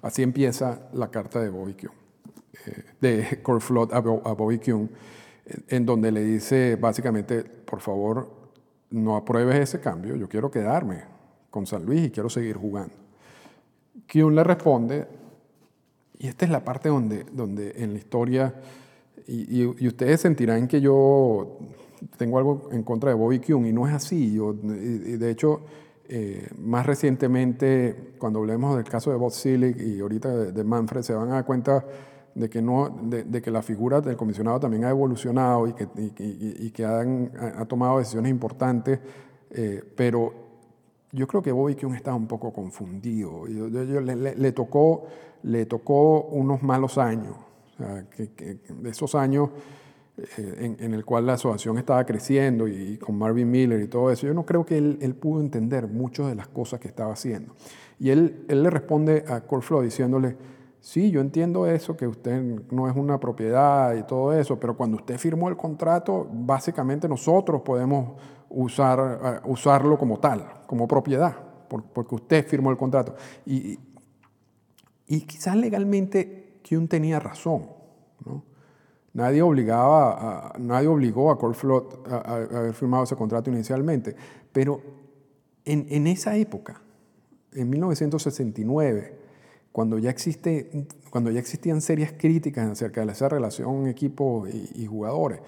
Así 0.00 0.22
empieza 0.22 0.88
la 0.94 1.10
carta 1.10 1.40
de 1.40 1.50
Bobby 1.50 1.74
Kuhn, 1.74 1.90
eh, 2.66 2.84
de 3.00 3.42
Corflot 3.42 3.92
a, 3.92 3.98
a 3.98 4.00
Bobby 4.00 4.58
Kuhn, 4.58 4.90
en 5.68 5.84
donde 5.84 6.10
le 6.10 6.24
dice 6.24 6.76
básicamente, 6.76 7.42
por 7.44 7.80
favor, 7.80 8.30
no 8.90 9.16
apruebes 9.16 9.56
ese 9.56 9.80
cambio, 9.80 10.16
yo 10.16 10.28
quiero 10.28 10.50
quedarme 10.50 11.04
con 11.50 11.66
San 11.66 11.84
Luis 11.84 12.06
y 12.06 12.10
quiero 12.10 12.30
seguir 12.30 12.56
jugando. 12.56 12.94
Kuhn 14.10 14.34
le 14.34 14.44
responde, 14.44 15.06
y 16.18 16.28
esta 16.28 16.46
es 16.46 16.50
la 16.50 16.64
parte 16.64 16.88
donde, 16.88 17.24
donde 17.24 17.74
en 17.76 17.92
la 17.92 17.98
historia, 17.98 18.54
y, 19.26 19.62
y, 19.62 19.86
ustedes 19.86 20.20
sentirán 20.20 20.66
que 20.68 20.80
yo 20.80 21.58
tengo 22.16 22.38
algo 22.38 22.68
en 22.72 22.82
contra 22.82 23.10
de 23.10 23.16
Bobby 23.16 23.40
Kuhn, 23.40 23.66
y 23.66 23.72
no 23.72 23.86
es 23.86 23.94
así, 23.94 24.32
yo, 24.32 24.54
y 24.54 25.16
de 25.16 25.30
hecho 25.30 25.60
eh, 26.12 26.48
más 26.58 26.86
recientemente, 26.86 28.14
cuando 28.18 28.40
hablemos 28.40 28.74
del 28.74 28.84
caso 28.84 29.12
de 29.12 29.16
Bob 29.16 29.30
Silic 29.30 29.80
y 29.80 30.00
ahorita 30.00 30.28
de, 30.50 30.64
Manfred, 30.64 31.02
se 31.02 31.14
van 31.14 31.28
a 31.28 31.34
dar 31.34 31.44
cuenta 31.44 31.84
de 32.34 32.50
que, 32.50 32.60
no, 32.60 32.90
de, 33.04 33.40
que 33.40 33.50
la 33.52 33.62
figura 33.62 34.00
del 34.00 34.16
comisionado 34.16 34.58
también 34.58 34.84
ha 34.86 34.90
evolucionado 34.90 35.68
y 35.68 35.72
que, 35.72 35.88
y, 35.96 36.70
que 36.72 36.84
han, 36.84 37.30
ha 37.56 37.64
tomado 37.64 37.98
decisiones 37.98 38.28
importantes, 38.28 38.98
eh, 39.52 39.84
pero 39.94 40.32
yo 41.12 41.28
creo 41.28 41.42
que 41.42 41.52
Bobby 41.52 41.76
Kuhn 41.76 41.94
está 41.94 42.12
un 42.12 42.26
poco 42.26 42.52
confundido. 42.52 43.46
Yo, 43.46 43.68
le, 43.68 44.50
tocó, 44.50 45.04
le 45.44 45.64
tocó 45.66 46.22
unos 46.22 46.60
malos 46.60 46.98
años, 46.98 47.36
o 47.80 47.86
sea, 47.86 48.04
que, 48.10 48.58
esos 48.84 49.14
años 49.14 49.50
eh, 50.18 50.76
en, 50.78 50.94
el 50.94 51.04
cual 51.04 51.26
la 51.26 51.34
asociación 51.34 51.78
estaba 51.78 52.04
creciendo 52.04 52.68
y, 52.68 52.98
con 52.98 53.16
Marvin 53.16 53.50
Miller 53.50 53.80
y 53.80 53.88
todo 53.88 54.10
eso, 54.10 54.26
yo 54.26 54.34
no 54.34 54.44
creo 54.44 54.66
que 54.66 54.76
él, 54.76 55.16
pudo 55.20 55.40
entender 55.40 55.86
muchas 55.88 56.28
de 56.28 56.34
las 56.34 56.48
cosas 56.48 56.80
que 56.80 56.88
estaba 56.88 57.12
haciendo. 57.12 57.54
Y 57.98 58.10
él, 58.10 58.44
él 58.48 58.62
le 58.62 58.70
responde 58.70 59.24
a 59.28 59.40
Cole 59.40 59.82
diciéndole, 59.82 60.36
sí, 60.80 61.10
yo 61.10 61.20
entiendo 61.20 61.66
eso, 61.66 61.96
que 61.96 62.06
usted 62.06 62.40
no 62.70 62.88
es 62.88 62.96
una 62.96 63.18
propiedad 63.18 63.94
y 63.94 64.02
todo 64.02 64.32
eso, 64.32 64.58
pero 64.58 64.76
cuando 64.76 64.96
usted 64.96 65.18
firmó 65.18 65.48
el 65.48 65.56
contrato, 65.56 66.28
básicamente 66.32 67.08
nosotros 67.08 67.62
podemos 67.62 68.20
usar, 68.48 69.42
uh, 69.44 69.50
usarlo 69.50 69.96
como 69.96 70.18
tal, 70.18 70.46
como 70.66 70.88
propiedad, 70.88 71.36
porque 71.68 72.14
usted 72.14 72.46
firmó 72.46 72.70
el 72.70 72.76
contrato. 72.76 73.14
Y, 73.46 73.78
y 75.06 75.20
quizás 75.22 75.56
legalmente 75.56 76.39
Kuhn 76.68 76.88
tenía 76.88 77.20
razón, 77.20 77.66
¿no? 78.24 78.50
Nadie, 79.12 79.42
obligaba 79.42 80.52
a, 80.54 80.58
nadie 80.58 80.86
obligó 80.86 81.32
a 81.32 81.38
Corflot 81.38 82.06
a, 82.08 82.16
a, 82.16 82.34
haber 82.36 82.74
firmado 82.74 83.02
ese 83.02 83.16
contrato 83.16 83.50
inicialmente, 83.50 84.14
pero 84.52 84.80
en, 85.64 85.86
en, 85.90 86.06
esa 86.06 86.36
época, 86.36 86.80
en 87.52 87.70
1969, 87.70 89.18
cuando 89.72 89.98
ya, 89.98 90.10
existe, 90.10 90.86
cuando 91.10 91.30
ya 91.32 91.40
existían 91.40 91.80
serias 91.80 92.12
críticas 92.16 92.70
acerca 92.70 93.04
de 93.04 93.10
esa 93.10 93.28
relación 93.28 93.88
equipo 93.88 94.46
y, 94.46 94.86
jugadores, 94.86 95.40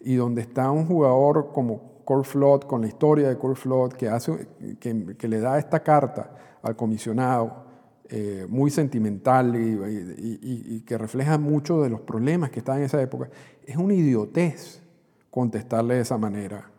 y 0.00 0.14
donde 0.14 0.42
está 0.42 0.70
un 0.70 0.86
jugador 0.86 1.50
como 1.52 2.04
Corflot, 2.04 2.66
con 2.66 2.82
la 2.82 2.86
historia 2.86 3.28
de 3.28 3.36
Corflot, 3.36 3.94
que, 3.94 4.08
hace, 4.08 4.46
que, 4.78 5.16
que 5.16 5.28
le 5.28 5.40
da 5.40 5.58
esta 5.58 5.80
carta 5.80 6.58
al 6.62 6.76
comisionado, 6.76 7.67
eh, 8.10 8.46
muy 8.48 8.70
sentimental 8.70 9.54
y, 9.56 10.80
que 10.86 10.96
refleja 10.96 11.36
mucho 11.38 11.82
de 11.82 11.90
los 11.90 12.00
problemas 12.00 12.50
que 12.50 12.60
estaban 12.60 12.80
en 12.80 12.86
esa 12.86 13.02
época, 13.02 13.28
es 13.66 13.76
una 13.76 13.94
idiotez 13.94 14.82
contestarle 15.30 15.96
de 15.96 16.00
esa 16.00 16.16
manera 16.16 16.70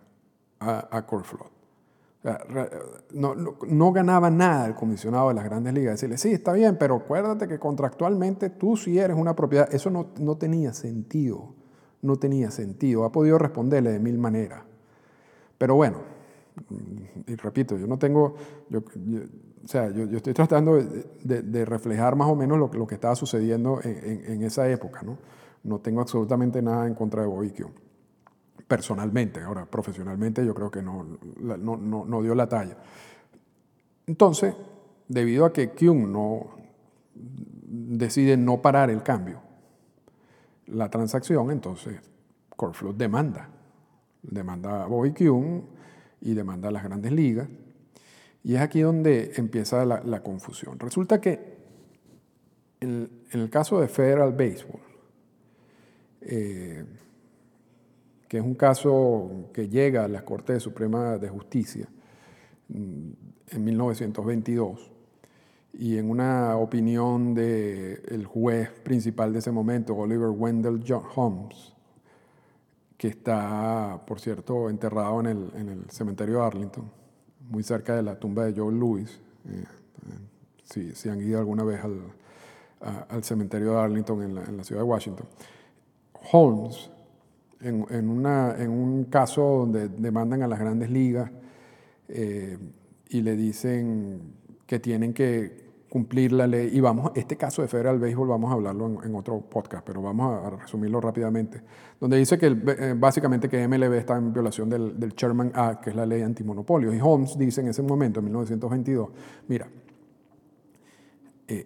a, 0.59 0.97
a 0.97 1.05
no, 3.13 3.35
no, 3.35 3.91
ganaba 3.93 4.29
nada 4.29 4.65
el 4.65 4.75
comisionado 4.75 5.29
de 5.29 5.35
las 5.35 5.45
grandes 5.45 5.73
ligas. 5.73 5.93
Decirle, 5.93 6.17
sí, 6.17 6.33
está 6.33 6.51
bien, 6.51 6.77
pero 6.77 6.95
acuérdate 6.95 7.47
que 7.47 7.59
contractualmente 7.59 8.49
tú 8.49 8.75
sí 8.75 8.99
eres 8.99 9.15
una 9.15 9.35
propiedad. 9.35 9.73
Eso 9.73 9.89
no, 9.89 10.07
no 10.19 10.37
tenía 10.37 10.73
sentido. 10.73 11.53
No 12.01 12.17
tenía 12.17 12.51
sentido. 12.51 13.05
Ha 13.05 13.11
podido 13.11 13.37
responderle 13.37 13.91
de 13.91 13.99
mil 13.99 14.17
maneras. 14.17 14.63
Pero 15.57 15.75
bueno, 15.75 15.99
y 17.27 17.35
repito, 17.35 17.77
yo 17.77 17.87
no 17.87 17.97
tengo, 17.97 18.35
o 19.63 19.67
sea, 19.67 19.89
yo, 19.91 20.05
estoy 20.05 20.33
tratando 20.33 20.81
de, 21.23 21.65
reflejar 21.65 22.15
más 22.15 22.29
o 22.29 22.35
menos 22.35 22.57
lo, 22.57 22.71
lo 22.73 22.87
que 22.87 22.95
estaba 22.95 23.15
sucediendo 23.15 23.79
en, 23.83 24.43
esa 24.43 24.69
época. 24.69 25.01
¿no? 25.03 25.17
no 25.63 25.79
tengo 25.79 26.01
absolutamente 26.01 26.61
nada 26.61 26.87
en 26.87 26.95
contra 26.95 27.21
de 27.21 27.27
Boikio 27.27 27.71
personalmente. 28.67 29.41
Ahora, 29.41 29.65
profesionalmente 29.65 30.45
yo 30.45 30.53
creo 30.53 30.69
que 30.69 30.81
no, 30.81 31.03
no, 31.37 32.21
dio 32.21 32.35
la 32.35 32.47
talla. 32.47 32.77
Entonces, 34.05 34.55
debido 35.07 35.45
a 35.45 35.53
que 35.53 35.71
Kyung 35.71 36.07
no 36.07 36.51
decide 37.15 38.37
no 38.37 38.61
parar 38.61 38.89
el 38.89 39.03
cambio, 39.03 39.41
la 40.67 40.89
transacción, 40.89 41.51
entonces 41.51 41.99
Corflot 42.55 42.95
demanda. 42.95 43.49
Demanda 44.21 44.83
a 44.83 44.87
Bobby 44.87 45.13
Kyung 45.13 45.63
y 46.21 46.33
demanda 46.33 46.69
a 46.69 46.71
las 46.71 46.83
grandes 46.83 47.11
ligas. 47.11 47.47
Y 48.43 48.55
es 48.55 48.61
aquí 48.61 48.81
donde 48.81 49.33
empieza 49.35 49.85
la, 49.85 50.23
confusión. 50.23 50.79
Resulta 50.79 51.19
que 51.19 51.57
en, 52.79 53.09
el 53.31 53.49
caso 53.49 53.81
de 53.81 53.87
Federal 53.87 54.31
Baseball, 54.31 54.81
eh, 56.21 56.85
que 58.27 58.37
es 58.37 58.43
un 58.43 58.55
caso 58.55 59.49
que 59.53 59.67
llega 59.67 60.05
a 60.05 60.07
la 60.07 60.23
Corte 60.23 60.59
Suprema 60.59 61.17
de 61.17 61.29
Justicia 61.29 61.87
mm, 62.69 63.11
en 63.51 63.63
1922 63.63 64.91
y 65.73 65.97
en 65.97 66.09
una 66.09 66.57
opinión 66.57 67.33
del 67.33 68.25
juez 68.25 68.69
principal 68.83 69.33
de 69.33 69.39
ese 69.39 69.51
momento, 69.51 69.95
Oliver 69.95 70.29
Wendell 70.29 70.83
John 70.85 71.03
Holmes, 71.15 71.73
que 72.97 73.07
está, 73.07 74.01
por 74.05 74.19
cierto, 74.19 74.69
enterrado 74.69 75.21
en 75.21 75.27
el, 75.27 75.85
cementerio 75.89 76.39
de 76.39 76.45
Arlington, 76.45 76.91
muy 77.49 77.63
cerca 77.63 77.95
de 77.95 78.03
la 78.03 78.17
tumba 78.17 78.45
de 78.45 78.53
Joe 78.59 78.73
Louis. 78.73 79.19
Eh, 79.47 80.93
si, 80.93 81.09
han 81.09 81.19
ido 81.21 81.39
alguna 81.39 81.63
vez 81.63 81.81
al, 81.83 83.23
cementerio 83.23 83.71
de 83.71 83.79
Arlington 83.79 84.21
en 84.23 84.57
la, 84.57 84.63
ciudad 84.63 84.81
de 84.81 84.87
Washington. 84.87 85.25
Holmes 86.31 86.89
en 87.61 88.69
un 88.69 89.05
caso 89.05 89.41
donde 89.41 89.89
demandan 89.89 90.43
a 90.43 90.47
las 90.47 90.59
grandes 90.59 90.89
ligas 90.89 91.29
eh, 92.07 92.57
y 93.09 93.21
le 93.21 93.35
dicen 93.35 94.33
que 94.65 94.79
tienen 94.79 95.13
que 95.13 95.68
cumplir 95.89 96.31
la 96.31 96.47
ley. 96.47 96.69
Y 96.71 96.79
vamos, 96.79 97.11
este 97.15 97.35
caso 97.35 97.61
de 97.61 97.67
Federal 97.67 97.99
Baseball 97.99 98.27
vamos 98.27 98.51
a 98.51 98.53
hablarlo 98.53 99.03
en, 99.03 99.15
otro 99.15 99.41
podcast, 99.41 99.85
pero 99.85 100.01
vamos 100.01 100.45
a, 100.45 100.49
resumirlo 100.51 101.01
rápidamente. 101.01 101.61
Donde 101.99 102.17
dice 102.17 102.37
que 102.37 102.47
eh, 102.47 102.95
básicamente 102.97 103.49
que 103.49 103.67
MLB 103.67 103.93
está 103.93 104.17
en 104.17 104.31
violación 104.31 104.69
del, 104.69 104.99
del 104.99 105.15
Chairman 105.15 105.51
Act, 105.53 105.83
que 105.83 105.89
es 105.89 105.95
la 105.95 106.05
ley 106.05 106.21
antimonopolio. 106.21 106.93
Y 106.93 106.99
Holmes 107.01 107.37
dice 107.37 107.61
en 107.61 107.67
ese 107.67 107.81
momento, 107.81 108.19
en 108.19 108.25
1922, 108.25 109.09
mira, 109.47 109.67
eh, 111.47 111.63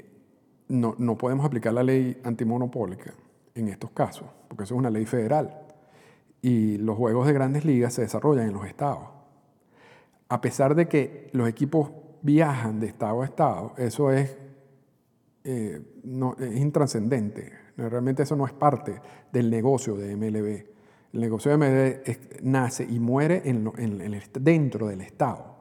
no, 0.69 0.95
no 0.97 1.17
podemos 1.17 1.45
aplicar 1.45 1.73
la 1.73 1.83
ley 1.83 2.19
antimonopólica 2.23 3.13
en 3.55 3.67
estos 3.67 3.91
casos, 3.91 4.27
porque 4.47 4.63
eso 4.63 4.75
es 4.75 4.79
una 4.79 4.89
ley 4.89 5.05
federal 5.05 5.63
y 6.43 6.77
los 6.77 6.97
juegos 6.97 7.25
de 7.25 7.33
grandes 7.33 7.63
ligas 7.63 7.93
se 7.93 8.01
desarrollan 8.01 8.47
en 8.47 8.53
los 8.53 8.67
estados. 8.67 9.07
A 10.27 10.41
pesar 10.41 10.75
de 10.75 10.89
que 10.89 11.29
los 11.31 11.47
equipos 11.47 11.91
viajan 12.23 12.79
de 12.79 12.87
estado 12.87 13.21
a 13.21 13.25
estado, 13.25 13.73
eso 13.77 14.11
es, 14.11 14.35
eh, 15.43 15.79
no, 16.03 16.35
es 16.39 16.57
intrascendente. 16.57 17.51
Realmente 17.75 18.23
eso 18.23 18.35
no 18.35 18.45
es 18.45 18.53
parte 18.53 18.99
del 19.31 19.49
negocio 19.49 19.95
de 19.95 20.15
MLB. 20.15 20.73
El 21.13 21.19
negocio 21.19 21.51
de 21.51 21.57
MLB 21.57 22.43
nace 22.43 22.87
y 22.89 22.99
muere 22.99 23.43
en, 23.45 23.71
dentro 24.39 24.87
del 24.87 25.01
estado, 25.01 25.55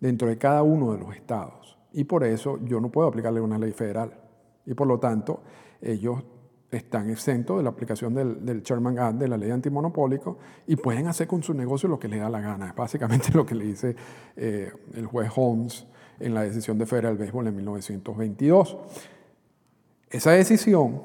dentro 0.00 0.28
de 0.28 0.38
cada 0.38 0.62
uno 0.62 0.92
de 0.92 0.98
los 0.98 1.14
estados. 1.14 1.78
Y 1.92 2.04
por 2.04 2.24
eso 2.24 2.58
yo 2.64 2.80
no 2.80 2.90
puedo 2.90 3.08
aplicarle 3.08 3.40
una 3.40 3.58
ley 3.58 3.72
federal. 3.72 4.14
Y 4.64 4.74
por 4.74 4.86
lo 4.86 4.98
tanto, 4.98 5.42
ellos 5.80 6.22
están 6.70 7.10
exentos 7.10 7.56
de 7.56 7.64
la 7.64 7.70
aplicación 7.70 8.14
del, 8.14 8.44
del 8.44 8.62
Sherman 8.62 8.98
Act, 8.98 9.18
de 9.18 9.28
la 9.28 9.36
ley 9.36 9.50
antimonopólico, 9.50 10.38
y 10.66 10.76
pueden 10.76 11.08
hacer 11.08 11.26
con 11.26 11.42
su 11.42 11.52
negocio 11.52 11.88
lo 11.88 11.98
que 11.98 12.08
les 12.08 12.20
da 12.20 12.30
la 12.30 12.40
gana. 12.40 12.68
Es 12.68 12.74
básicamente 12.74 13.30
lo 13.34 13.44
que 13.44 13.54
le 13.54 13.64
dice 13.64 13.96
eh, 14.36 14.72
el 14.94 15.06
juez 15.06 15.30
Holmes 15.34 15.86
en 16.20 16.34
la 16.34 16.42
decisión 16.42 16.78
de 16.78 16.86
Federal 16.86 17.16
Baseball 17.16 17.48
en 17.48 17.56
1922. 17.56 18.76
Esa 20.10 20.32
decisión, 20.32 21.02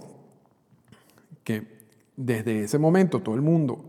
que 1.43 1.75
desde 2.15 2.63
ese 2.63 2.77
momento 2.77 3.21
todo 3.21 3.35
el 3.35 3.41
mundo 3.41 3.83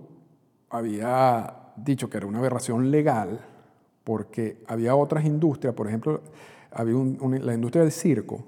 había 0.71 1.73
dicho 1.77 2.09
que 2.09 2.17
era 2.17 2.27
una 2.27 2.39
aberración 2.39 2.91
legal, 2.91 3.41
porque 4.05 4.63
había 4.67 4.95
otras 4.95 5.25
industrias, 5.25 5.75
por 5.75 5.89
ejemplo, 5.89 6.23
había 6.71 6.95
la 7.41 7.55
industria 7.55 7.83
del 7.83 7.93
circo, 7.93 8.47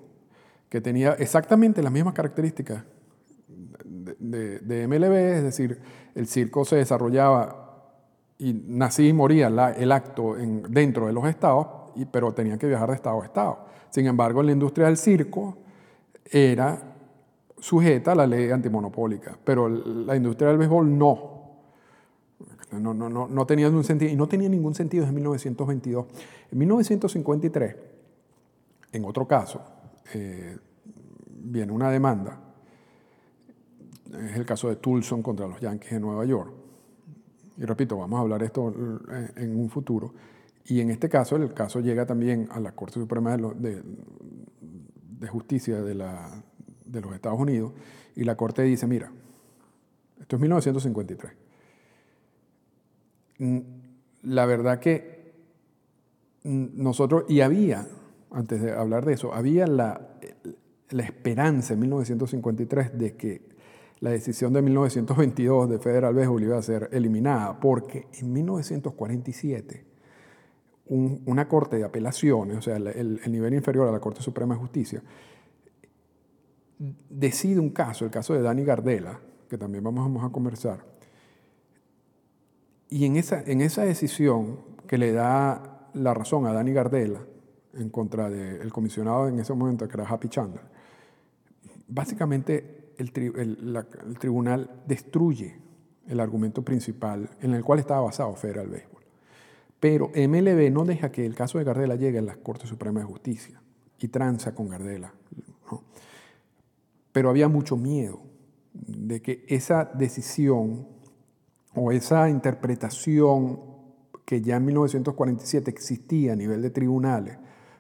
que 0.68 0.80
tenía 0.80 1.14
exactamente 1.14 1.82
las 1.82 1.92
mismas 1.92 2.14
características 2.14 2.85
de, 4.19 4.87
MLB, 4.88 5.12
es 5.12 5.43
decir, 5.43 5.81
el 6.15 6.27
circo 6.27 6.65
se 6.65 6.77
desarrollaba 6.77 7.69
y 8.38 8.53
nacía 8.53 9.09
y 9.09 9.12
moría 9.12 9.49
el 9.49 9.93
acto 9.93 10.37
en, 10.37 10.62
dentro 10.69 11.07
de 11.07 11.12
los 11.12 11.27
estados, 11.27 11.67
pero 12.11 12.33
tenía 12.33 12.57
que 12.57 12.67
viajar 12.67 12.91
de 12.91 12.95
estado 12.95 13.23
a 13.23 13.25
estado. 13.25 13.59
Sin 13.91 14.07
embargo, 14.07 14.43
la 14.43 14.53
industria 14.53 14.87
del 14.87 14.97
circo 14.97 15.59
era 16.25 16.95
sujeta 17.59 18.12
a 18.12 18.15
la 18.15 18.27
ley 18.27 18.50
antimonopólica, 18.50 19.37
pero 19.43 19.69
la 19.69 20.15
industria 20.15 20.49
del 20.49 20.59
béisbol 20.59 20.97
no. 20.97 21.38
No, 22.71 22.93
no, 22.93 23.09
no, 23.09 23.27
no 23.27 23.47
tenía 23.47 23.67
ningún 23.69 23.85
sentido, 23.85 24.12
y 24.12 24.17
no 24.17 24.29
tenía 24.29 24.49
ningún 24.49 24.75
sentido 24.75 25.03
desde 25.05 25.15
1922. 25.15 26.07
En 26.53 26.59
1953, 26.59 27.77
en 28.93 29.05
otro 29.07 29.27
caso, 29.27 29.62
eh, 30.12 30.57
viene 31.27 31.73
una 31.73 31.91
demanda 31.91 32.48
es 34.12 34.37
el 34.37 34.47
caso 34.47 34.69
de 34.69 34.77
Tulson 34.77 35.23
contra 35.23 35.47
los 35.47 35.61
Yankees 35.61 35.93
de 35.93 36.00
Nueva 36.00 36.25
York. 36.25 36.53
Y 37.59 37.65
repito, 37.65 37.97
vamos 37.99 38.19
a 38.19 38.23
hablar 38.23 38.43
esto 38.43 38.73
en 39.37 39.59
un 39.59 39.69
futuro. 39.69 40.15
Y 40.67 40.81
en 40.81 40.91
este 40.91 41.09
caso, 41.09 41.37
el 41.37 41.53
caso 41.53 41.81
llega 41.81 42.07
también 42.07 42.49
a 42.50 42.61
la 42.61 42.73
Corte 42.73 42.95
Suprema 42.95 43.37
de, 43.37 43.83
Justicia 45.29 45.83
de, 45.83 45.95
los 45.95 47.15
Estados 47.15 47.41
Unidos 47.41 47.73
y 48.15 48.25
la 48.25 48.37
Corte 48.37 48.62
dice, 48.62 48.87
mira, 48.87 49.11
esto 50.21 50.37
es 50.37 50.43
1953. 50.43 51.33
La 54.23 54.47
verdad 54.47 54.79
que 54.79 55.33
nosotros, 56.45 57.25
y 57.29 57.41
había, 57.41 57.87
antes 58.31 58.62
de 58.62 58.73
hablar 58.73 59.05
de 59.05 59.15
eso, 59.15 59.35
había 59.35 59.67
la 59.67 60.00
esperanza 60.91 61.75
en 61.75 61.81
1953 61.81 62.99
de 62.99 63.17
que 63.17 63.58
la 64.00 64.11
decisión 64.11 64.52
de 64.52 64.62
1922 64.62 65.71
de 65.71 65.78
Federal 65.78 66.14
Baseball 66.14 66.43
iba 66.43 66.59
a 66.59 66.62
ser 66.62 66.88
eliminada, 66.93 67.59
porque 67.59 68.07
en 68.21 68.33
1947 68.33 69.85
una 70.90 71.49
corte 71.49 71.76
de 71.76 71.85
apelaciones, 71.85 72.57
o 72.57 72.62
sea, 72.62 72.76
el, 72.76 73.21
nivel 73.31 73.52
inferior 73.52 73.88
a 73.88 73.93
la 73.93 74.00
Corte 74.00 74.23
Suprema 74.23 74.55
de 74.55 74.61
Justicia, 74.61 75.02
decide 77.11 77.61
un 77.61 77.71
caso, 77.71 78.07
el 78.07 78.11
caso 78.11 78.33
de 78.33 78.40
Dani 78.40 78.64
Gardela, 78.64 79.21
que 79.50 79.59
también 79.59 79.85
vamos 79.85 80.25
a 80.25 80.31
conversar, 80.31 80.85
y 82.88 83.05
en 83.05 83.17
esa, 83.17 83.43
en 83.43 83.61
esa 83.61 83.85
decisión 83.85 84.61
que 84.87 84.97
le 84.97 85.12
da 85.12 85.90
la 85.93 86.14
razón 86.14 86.47
a 86.47 86.52
Dani 86.55 86.73
Gardela 86.73 87.21
en 87.75 87.90
contra 87.90 88.31
del 88.31 88.73
comisionado 88.73 89.28
en 89.28 89.38
ese 89.38 89.52
momento, 89.52 89.87
que 89.87 89.95
era 89.95 90.09
Happy 90.09 90.28
Chandler, 90.28 90.64
básicamente 91.87 92.77
el, 92.99 93.12
tribunal 94.19 94.83
destruye 94.87 95.57
el 96.07 96.21
argumento 96.21 96.62
principal 96.62 97.31
en 97.40 97.55
el 97.55 97.64
cual 97.64 97.78
estaba 97.78 98.02
basado 98.02 98.35
Federal 98.35 98.69
Baseball. 98.69 99.05
Pero 99.81 100.09
MLB 100.09 100.73
no 100.73 100.85
deja 100.85 101.12
que 101.12 101.25
el 101.25 101.35
caso 101.35 101.59
de 101.59 101.64
Gardela 101.64 101.95
llegue 101.95 102.19
a 102.19 102.23
la 102.23 102.37
Corte 102.37 102.67
Suprema 102.67 103.00
de 103.00 103.07
Justicia 103.07 103.62
y 104.00 104.09
tranza 104.09 104.55
con 104.55 104.69
Gardela. 104.69 105.12
Pero 107.12 107.31
había 107.31 107.49
mucho 107.49 107.76
miedo 107.76 108.21
de 108.73 109.23
que 109.23 109.45
esa 109.49 109.85
decisión 109.85 110.88
o 111.75 111.93
esa 111.93 112.28
interpretación 112.28 113.61
que 114.25 114.43
ya 114.43 114.57
en 114.57 114.64
1947 114.67 115.71
existía 115.71 116.33
a 116.33 116.37
nivel 116.37 116.61
de 116.62 116.71
tribunales 116.71 117.38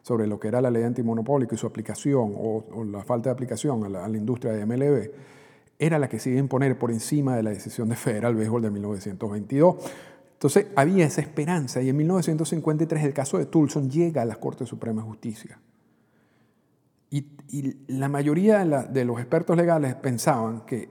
sobre 0.08 0.26
lo 0.26 0.40
que 0.40 0.48
era 0.48 0.62
la 0.62 0.70
ley 0.70 0.84
antimonopólica 0.84 1.54
y 1.54 1.58
su 1.58 1.66
aplicación 1.66 2.32
o, 2.34 2.64
la 2.90 3.04
falta 3.04 3.28
de 3.28 3.34
aplicación 3.34 3.84
a 3.84 4.08
la, 4.08 4.16
industria 4.16 4.54
de 4.54 4.64
MLB, 4.64 5.10
era 5.78 5.98
la 5.98 6.08
que 6.08 6.18
se 6.18 6.30
iba 6.30 6.38
a 6.38 6.40
imponer 6.40 6.78
por 6.78 6.90
encima 6.90 7.36
de 7.36 7.42
la 7.42 7.50
decisión 7.50 7.90
de 7.90 7.94
Federal 7.94 8.34
Baseball 8.34 8.62
de 8.62 8.70
1922. 8.70 9.76
Entonces 10.32 10.68
había 10.76 11.04
esa 11.04 11.20
esperanza 11.20 11.82
y 11.82 11.90
en 11.90 11.96
1953 11.98 13.04
el 13.04 13.12
caso 13.12 13.36
de 13.36 13.44
Tulson 13.44 13.90
llega 13.90 14.22
a 14.22 14.24
la 14.24 14.36
Corte 14.36 14.64
Suprema 14.64 15.02
de 15.02 15.08
Justicia. 15.08 15.60
Y, 17.10 17.26
la 17.88 18.08
mayoría 18.08 18.64
de, 18.64 19.04
los 19.04 19.18
expertos 19.18 19.56
legales 19.56 19.94
pensaban 19.94 20.62
que, 20.66 20.90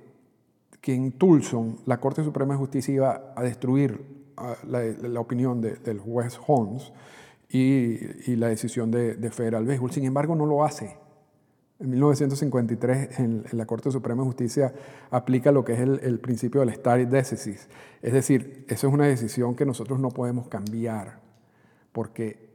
que, 0.81 0.93
en 0.93 1.11
Tulson 1.11 1.77
la 1.85 1.99
Corte 1.99 2.23
Suprema 2.23 2.53
de 2.53 2.59
Justicia 2.59 2.93
iba 2.93 3.33
a 3.35 3.43
destruir 3.43 4.03
la, 4.67 5.19
opinión 5.19 5.61
del 5.61 5.99
juez 5.99 6.39
Holmes 6.47 6.91
y, 7.49 8.35
la 8.35 8.49
decisión 8.49 8.91
de, 8.91 9.15
de 9.15 9.31
Federal 9.31 9.65
Baseball. 9.65 9.91
Sin 9.91 10.05
embargo, 10.05 10.35
no 10.35 10.45
lo 10.45 10.63
hace. 10.63 10.97
En 11.79 11.91
1953, 11.91 13.19
en, 13.19 13.43
la 13.51 13.67
Corte 13.67 13.91
Suprema 13.91 14.23
de 14.23 14.27
Justicia 14.27 14.73
aplica 15.11 15.51
lo 15.51 15.63
que 15.63 15.73
es 15.73 15.79
el, 15.79 16.19
principio 16.19 16.61
del 16.61 16.73
stare 16.73 17.05
decisis. 17.05 17.69
Es 18.01 18.13
decir, 18.13 18.65
eso 18.67 18.87
es 18.87 18.93
una 18.93 19.05
decisión 19.05 19.55
que 19.55 19.65
nosotros 19.65 19.99
no 19.99 20.09
podemos 20.09 20.47
cambiar, 20.47 21.19
porque 21.91 22.49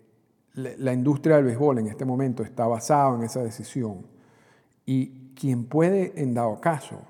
la, 0.55 0.93
industria 0.93 1.37
del 1.37 1.45
béisbol 1.45 1.79
en 1.79 1.87
este 1.87 2.05
momento 2.05 2.43
está 2.43 2.67
basada 2.67 3.15
en 3.15 3.23
esa 3.23 3.43
decisión. 3.45 4.07
Y 4.87 5.33
quien 5.35 5.67
puede, 5.67 6.21
en 6.21 6.35
dado 6.35 6.61
caso, 6.61 7.01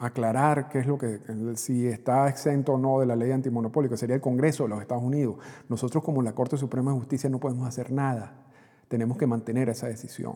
aclarar 0.00 0.68
qué 0.68 0.80
es 0.80 0.86
lo 0.86 0.98
que, 0.98 1.20
si 1.54 1.86
está 1.86 2.28
exento 2.28 2.72
o 2.72 2.78
no 2.78 3.00
de 3.00 3.06
la 3.06 3.14
ley 3.14 3.30
antimonopólica, 3.30 3.96
sería 3.96 4.16
el 4.16 4.20
Congreso 4.20 4.64
de 4.64 4.70
los 4.70 4.80
Estados 4.80 5.04
Unidos. 5.04 5.36
Nosotros 5.68 6.02
como 6.02 6.22
la 6.22 6.32
Corte 6.32 6.56
Suprema 6.56 6.92
de 6.92 6.98
Justicia 6.98 7.30
no 7.30 7.38
podemos 7.38 7.68
hacer 7.68 7.92
nada. 7.92 8.32
Tenemos 8.88 9.16
que 9.16 9.26
mantener 9.26 9.68
esa 9.68 9.86
decisión 9.86 10.34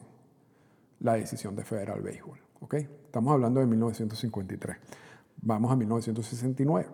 la 1.00 1.14
decisión 1.14 1.54
de 1.54 1.64
Federal 1.64 2.00
Baseball. 2.00 2.38
¿okay? 2.60 2.88
Estamos 3.04 3.32
hablando 3.32 3.60
de 3.60 3.66
1953. 3.66 4.76
Vamos 5.42 5.70
a 5.70 5.76
1969. 5.76 6.88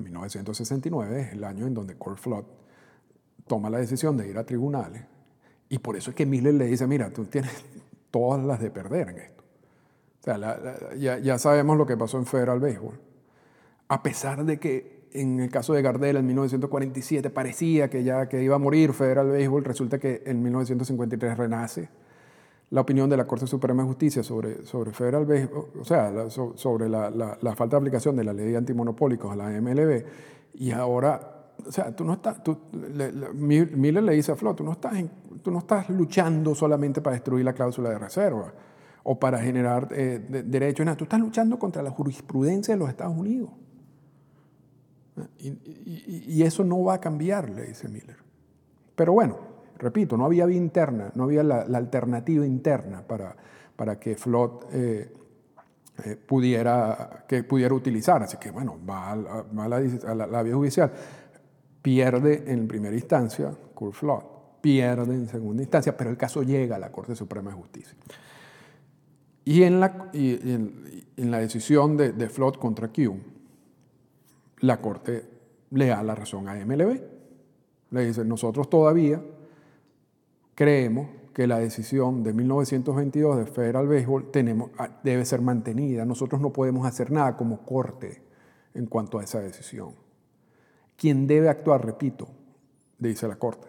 1969 0.00 1.20
es 1.20 1.32
el 1.32 1.44
año 1.44 1.66
en 1.66 1.74
donde 1.74 1.96
Court 1.96 2.18
Flood 2.18 2.44
toma 3.46 3.70
la 3.70 3.78
decisión 3.78 4.16
de 4.16 4.28
ir 4.28 4.38
a 4.38 4.44
tribunales 4.44 5.02
y 5.68 5.78
por 5.78 5.96
eso 5.96 6.10
es 6.10 6.16
que 6.16 6.26
Miller 6.26 6.54
le 6.54 6.66
dice, 6.66 6.86
mira, 6.86 7.10
tú 7.12 7.24
tienes 7.24 7.50
todas 8.10 8.44
las 8.44 8.60
de 8.60 8.70
perder 8.70 9.08
en 9.08 9.18
esto. 9.18 9.44
Sea, 10.26 10.96
ya, 10.98 11.18
ya, 11.18 11.38
sabemos 11.38 11.78
lo 11.78 11.86
que 11.86 11.96
pasó 11.96 12.18
en 12.18 12.26
Federal 12.26 12.58
Baseball. 12.58 12.98
A 13.86 14.02
pesar 14.02 14.44
de 14.44 14.58
que 14.58 15.06
en 15.12 15.38
el 15.38 15.50
caso 15.50 15.72
de 15.72 15.82
Gardel 15.82 16.16
en 16.16 16.26
1947 16.26 17.30
parecía 17.30 17.88
que 17.88 18.02
ya 18.02 18.28
que 18.28 18.42
iba 18.42 18.56
a 18.56 18.58
morir 18.58 18.92
Federal 18.92 19.30
Baseball, 19.30 19.64
resulta 19.64 20.00
que 20.00 20.24
en 20.26 20.42
1953 20.42 21.38
renace 21.38 21.88
la 22.70 22.80
opinión 22.80 23.08
de 23.08 23.16
la 23.16 23.24
Corte 23.24 23.46
Suprema 23.46 23.84
de 23.84 23.88
Justicia 23.88 24.24
sobre, 24.24 24.66
sobre 24.66 24.92
Federal 24.92 25.28
o 25.80 25.84
sea, 25.84 26.28
sobre 26.28 26.88
la, 26.88 27.08
la, 27.08 27.54
falta 27.54 27.76
de 27.76 27.82
aplicación 27.82 28.16
de 28.16 28.24
la 28.24 28.32
ley 28.32 28.52
antimonopólicos 28.56 29.30
a 29.32 29.36
la 29.36 29.48
MLB, 29.60 30.04
y 30.54 30.72
ahora, 30.72 31.52
o 31.64 31.70
sea, 31.70 31.94
tú 31.94 32.04
no 32.04 32.14
estás, 32.14 32.42
tú, 32.42 32.58
Miller 32.72 34.02
le 34.02 34.12
dice 34.12 34.32
a 34.32 34.36
Flo, 34.36 34.56
tú 34.56 34.64
no, 34.64 34.72
estás 34.72 34.94
tú 35.40 35.52
no 35.52 35.60
estás 35.60 35.88
luchando 35.88 36.56
solamente 36.56 37.00
para 37.00 37.14
destruir 37.14 37.44
la 37.44 37.52
cláusula 37.52 37.90
de 37.90 37.98
reserva 38.00 38.52
o 39.08 39.20
para 39.20 39.38
generar 39.38 39.88
eh, 39.92 40.18
derechos, 40.44 40.84
nada, 40.84 40.96
tú 40.96 41.04
estás 41.04 41.20
luchando 41.20 41.60
contra 41.60 41.80
la 41.80 41.90
jurisprudencia 41.90 42.74
de 42.74 42.80
los 42.80 42.88
Estados 42.88 43.16
Unidos. 43.16 43.50
Y 45.38 46.42
eso 46.42 46.64
no 46.64 46.82
va 46.82 46.94
a 46.94 47.00
cambiar, 47.00 47.48
le 47.48 47.68
dice 47.68 47.88
Miller. 47.88 48.16
Pero 48.96 49.12
bueno, 49.12 49.38
repito, 49.78 50.16
no 50.16 50.24
había 50.24 50.44
vía 50.44 50.56
interna, 50.56 51.12
no 51.14 51.22
había 51.22 51.44
la, 51.44 51.60
alternativa 51.60 52.44
interna 52.44 53.02
para, 53.06 53.36
para 53.76 54.00
que 54.00 54.16
Flot 54.16 54.68
eh, 54.72 55.12
eh, 56.04 56.16
pudiera, 56.16 57.24
que 57.28 57.44
pudiera 57.44 57.74
utilizar. 57.74 58.24
Así 58.24 58.38
que, 58.38 58.50
bueno, 58.50 58.76
va 58.84 59.12
a, 59.12 60.14
la, 60.16 60.42
vía 60.42 60.54
judicial. 60.54 60.90
Pierde 61.80 62.42
en 62.48 62.66
primera 62.66 62.96
instancia 62.96 63.52
Kurt 63.72 63.94
Flot, 63.94 64.60
pierde 64.60 65.14
en 65.14 65.28
segunda 65.28 65.62
instancia, 65.62 65.96
pero 65.96 66.10
el 66.10 66.16
caso 66.16 66.42
llega 66.42 66.74
a 66.74 66.80
la 66.80 66.90
Corte 66.90 67.14
Suprema 67.14 67.50
de 67.50 67.56
Justicia. 67.56 67.96
Y 69.48 69.62
en 69.62 69.78
la, 69.78 70.10
en, 70.12 71.30
la 71.30 71.38
decisión 71.38 71.96
de, 71.96 72.28
Flot 72.28 72.58
contra 72.58 72.88
Q, 72.88 73.16
la 74.58 74.80
Corte 74.80 75.22
le 75.70 75.86
da 75.86 76.02
la 76.02 76.16
razón 76.16 76.48
a 76.48 76.54
MLB. 76.56 77.00
Le 77.90 78.06
dice, 78.06 78.24
nosotros 78.24 78.68
todavía 78.68 79.22
creemos 80.56 81.06
que 81.32 81.46
la 81.46 81.60
decisión 81.60 82.24
de 82.24 82.32
1922 82.32 83.36
de 83.36 83.46
Federal 83.46 83.86
Baseball 83.86 84.32
tenemos, 84.32 84.72
ah, 84.78 84.98
debe 85.04 85.24
ser 85.24 85.42
mantenida. 85.42 86.04
Nosotros 86.04 86.40
no 86.40 86.52
podemos 86.52 86.84
hacer 86.84 87.12
nada 87.12 87.36
como 87.36 87.64
corte 87.64 88.24
en 88.74 88.86
cuanto 88.86 89.20
a 89.20 89.22
esa 89.22 89.38
decisión. 89.38 89.94
Quien 90.96 91.28
debe 91.28 91.48
actuar, 91.48 91.86
repito, 91.86 92.26
dice 92.98 93.28
la 93.28 93.36
Corte, 93.36 93.68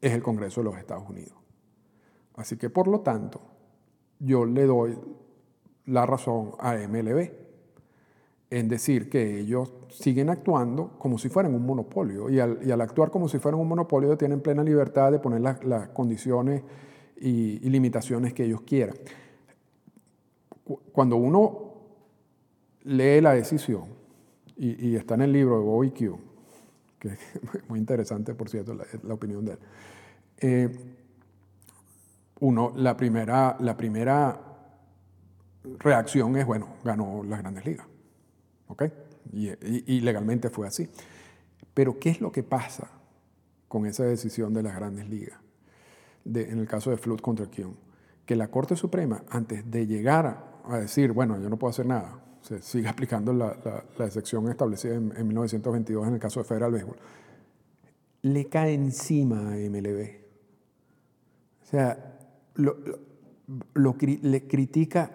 es 0.00 0.12
el 0.12 0.24
Congreso 0.24 0.60
de 0.60 0.64
los 0.64 0.76
Estados 0.76 1.08
Unidos. 1.08 1.38
Así 2.34 2.56
que, 2.56 2.68
por 2.68 2.88
lo 2.88 2.98
tanto, 3.02 3.57
yo 4.20 4.44
le 4.44 4.64
doy 4.64 4.98
la 5.86 6.06
razón 6.06 6.52
a 6.58 6.74
MLB 6.74 7.30
en 8.50 8.68
decir 8.68 9.10
que 9.10 9.40
ellos 9.40 9.72
siguen 9.90 10.30
actuando 10.30 10.98
como 10.98 11.18
si 11.18 11.28
fueran 11.28 11.54
un 11.54 11.64
monopolio 11.66 12.30
y 12.30 12.40
al, 12.40 12.80
actuar 12.80 13.10
como 13.10 13.28
si 13.28 13.38
fueran 13.38 13.60
un 13.60 13.68
monopolio 13.68 14.16
tienen 14.16 14.40
plena 14.40 14.62
libertad 14.62 15.12
de 15.12 15.18
poner 15.18 15.40
las, 15.40 15.88
condiciones 15.90 16.62
y, 17.20 17.58
limitaciones 17.68 18.32
que 18.32 18.44
ellos 18.44 18.62
quieran. 18.62 18.96
Cuando 20.92 21.16
uno 21.16 21.74
lee 22.84 23.20
la 23.20 23.32
decisión, 23.32 23.98
y, 24.56 24.96
está 24.96 25.14
en 25.14 25.22
el 25.22 25.32
libro 25.32 25.58
de 25.58 25.64
Bobby 25.64 25.90
Q, 25.90 26.18
que 26.98 27.08
es 27.08 27.68
muy 27.68 27.78
interesante, 27.78 28.34
por 28.34 28.48
cierto, 28.48 28.74
la, 28.74 29.14
opinión 29.14 29.44
de 29.44 29.52
él, 29.52 29.58
eh, 30.40 30.68
uno, 32.40 32.72
la 32.76 32.96
primera, 32.96 33.56
la 33.60 33.76
primera 33.76 34.40
reacción 35.78 36.36
es, 36.36 36.46
bueno, 36.46 36.68
ganó 36.84 37.22
las 37.24 37.40
grandes 37.40 37.64
ligas. 37.66 37.86
¿Ok? 38.68 38.84
Y, 39.32 40.00
legalmente 40.00 40.50
fue 40.50 40.66
así. 40.66 40.88
Pero 41.74 41.98
¿qué 41.98 42.10
es 42.10 42.20
lo 42.20 42.32
que 42.32 42.42
pasa 42.42 42.88
con 43.66 43.86
esa 43.86 44.04
decisión 44.04 44.54
de 44.54 44.62
las 44.62 44.74
grandes 44.74 45.08
ligas? 45.08 45.38
en 46.24 46.58
el 46.58 46.66
caso 46.66 46.90
de 46.90 46.98
Flood 46.98 47.20
contra 47.20 47.46
Kion, 47.46 47.74
que 48.26 48.36
la 48.36 48.48
Corte 48.48 48.76
Suprema, 48.76 49.22
antes 49.30 49.70
de 49.70 49.86
llegar 49.86 50.60
a 50.62 50.76
decir, 50.76 51.12
bueno, 51.12 51.40
yo 51.40 51.48
no 51.48 51.56
puedo 51.58 51.70
hacer 51.70 51.86
nada, 51.86 52.20
se 52.42 52.60
sigue 52.60 52.86
aplicando 52.86 53.32
la, 53.32 53.56
la, 53.98 54.04
excepción 54.04 54.46
establecida 54.50 54.94
en, 54.94 55.26
1922 55.26 56.06
en 56.06 56.14
el 56.14 56.20
caso 56.20 56.40
de 56.40 56.44
Federal 56.44 56.72
Baseball, 56.72 56.98
le 58.20 58.44
cae 58.46 58.74
encima 58.74 59.38
a 59.38 59.56
MLB. 59.56 60.10
O 61.62 61.66
sea, 61.66 62.17
lo, 62.58 62.76
le 64.22 64.46
critica 64.46 65.10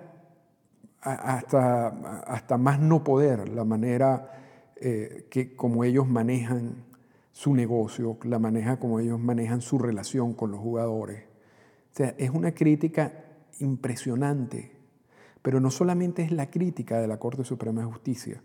hasta, 1.01 1.87
hasta 2.21 2.57
más 2.57 2.79
no 2.79 3.03
poder 3.03 3.49
la 3.49 3.63
manera 3.65 4.31
eh, 4.77 5.27
que 5.29 5.55
como 5.55 5.83
ellos 5.83 6.07
manejan 6.07 6.85
su 7.31 7.53
negocio, 7.53 8.17
la 8.23 8.39
manera 8.39 8.79
como 8.79 8.99
ellos 8.99 9.19
manejan 9.19 9.61
su 9.61 9.77
relación 9.79 10.33
con 10.33 10.51
los 10.51 10.59
jugadores. 10.59 11.23
O 11.91 11.95
sea, 11.95 12.15
es 12.17 12.29
una 12.29 12.53
crítica 12.53 13.11
impresionante, 13.59 14.71
pero 15.41 15.59
no 15.59 15.71
solamente 15.71 16.23
es 16.23 16.31
la 16.31 16.49
crítica 16.49 16.99
de 16.99 17.07
la 17.07 17.17
Corte 17.17 17.43
Suprema 17.43 17.81
de 17.81 17.87
Justicia, 17.87 18.41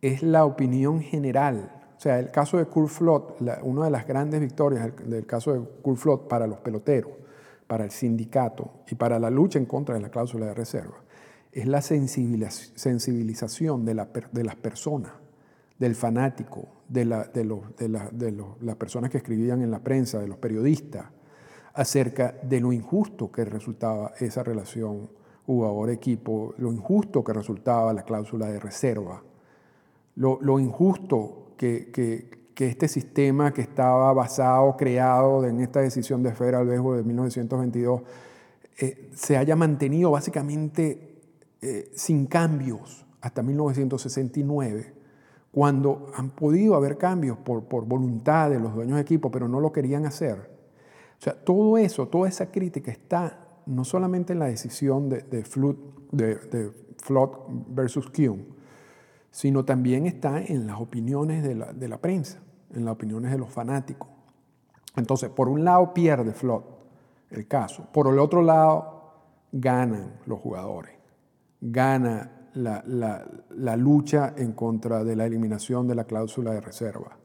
es 0.00 0.22
la 0.22 0.44
opinión 0.44 1.00
general. 1.00 1.72
O 1.96 2.00
sea, 2.00 2.18
el 2.20 2.30
caso 2.30 2.58
de 2.58 2.66
Kurt 2.66 2.90
Flot, 2.90 3.40
una 3.62 3.86
de 3.86 3.90
las 3.90 4.06
grandes 4.06 4.40
victorias 4.40 4.92
del 5.04 5.26
caso 5.26 5.52
de 5.52 5.60
Kurt 5.82 5.98
Flot 5.98 6.28
para 6.28 6.46
los 6.46 6.60
peloteros, 6.60 7.12
para 7.68 7.84
el 7.84 7.92
sindicato 7.92 8.72
y 8.90 8.96
para 8.96 9.20
la 9.20 9.30
lucha 9.30 9.60
en 9.60 9.66
contra 9.66 9.94
de 9.94 10.00
la 10.00 10.10
cláusula 10.10 10.46
de 10.46 10.54
reserva, 10.54 10.96
es 11.52 11.66
la 11.66 11.82
sensibilización 11.82 13.84
de, 13.84 13.94
las 13.94 14.56
personas, 14.56 15.12
del 15.78 15.94
fanático, 15.94 16.68
de, 16.88 17.04
las 17.04 18.76
personas 18.76 19.10
que 19.10 19.18
escribían 19.18 19.62
en 19.62 19.70
la 19.70 19.80
prensa, 19.80 20.18
de 20.18 20.28
los 20.28 20.38
periodistas, 20.38 21.06
acerca 21.74 22.34
de 22.42 22.60
lo 22.60 22.72
injusto 22.72 23.30
que 23.30 23.44
resultaba 23.44 24.12
esa 24.18 24.42
relación 24.42 25.10
jugador-equipo, 25.46 26.54
lo 26.58 26.72
injusto 26.72 27.22
que 27.22 27.32
resultaba 27.32 27.92
la 27.92 28.02
cláusula 28.02 28.48
de 28.48 28.60
reserva, 28.60 29.22
lo, 30.16 30.58
injusto 30.58 31.52
que, 31.56 32.37
este 32.66 32.88
sistema 32.88 33.52
que 33.52 33.60
estaba 33.60 34.12
basado, 34.12 34.76
creado 34.76 35.44
en 35.44 35.60
esta 35.60 35.80
decisión 35.80 36.22
de 36.22 36.34
Federal 36.34 36.66
Baseball 36.66 36.96
de 36.96 37.04
1922, 37.04 38.02
eh, 38.80 39.10
se 39.14 39.36
haya 39.36 39.56
mantenido 39.56 40.10
básicamente 40.10 41.20
eh, 41.60 41.90
sin 41.94 42.26
cambios 42.26 43.06
hasta 43.20 43.42
1969, 43.42 44.94
cuando 45.50 46.10
han 46.14 46.30
podido 46.30 46.74
haber 46.74 46.98
cambios 46.98 47.38
por, 47.38 47.64
por 47.64 47.84
voluntad 47.84 48.50
de 48.50 48.60
los 48.60 48.74
dueños 48.74 48.96
de 48.96 49.02
equipo, 49.02 49.30
pero 49.30 49.48
no 49.48 49.60
lo 49.60 49.72
querían 49.72 50.06
hacer. 50.06 50.58
O 51.18 51.22
sea, 51.22 51.34
todo 51.34 51.78
eso, 51.78 52.06
toda 52.06 52.28
esa 52.28 52.50
crítica 52.52 52.92
está 52.92 53.48
no 53.66 53.84
solamente 53.84 54.32
en 54.32 54.38
la 54.38 54.46
decisión 54.46 55.08
de, 55.08 55.22
de, 55.22 55.42
de, 56.12 56.88
Flood 57.02 57.30
versus 57.68 58.10
Kuhn, 58.10 58.46
sino 59.30 59.64
también 59.64 60.06
está 60.06 60.42
en 60.42 60.66
las 60.66 60.80
opiniones 60.80 61.44
de 61.44 61.54
la, 61.54 61.72
de 61.72 61.88
la 61.88 61.98
prensa, 61.98 62.40
en 62.74 62.84
las 62.84 62.94
opiniones 62.94 63.30
de 63.30 63.38
los 63.38 63.50
fanáticos. 63.50 64.08
Entonces, 64.96 65.30
por 65.30 65.48
un 65.48 65.64
lado 65.64 65.92
pierde 65.94 66.32
Flood 66.32 66.62
el 67.30 67.46
caso, 67.46 67.86
por 67.92 68.08
el 68.12 68.18
otro 68.18 68.42
lado 68.42 69.12
ganan 69.52 70.14
los 70.26 70.40
jugadores, 70.40 70.92
gana 71.60 72.48
la, 72.54 72.82
la, 72.86 73.26
la, 73.50 73.76
lucha 73.76 74.34
en 74.36 74.52
contra 74.52 75.04
de 75.04 75.14
la 75.14 75.26
eliminación 75.26 75.86
de 75.86 75.94
la 75.94 76.04
cláusula 76.04 76.52
de 76.52 76.60
reserva. 76.60 77.16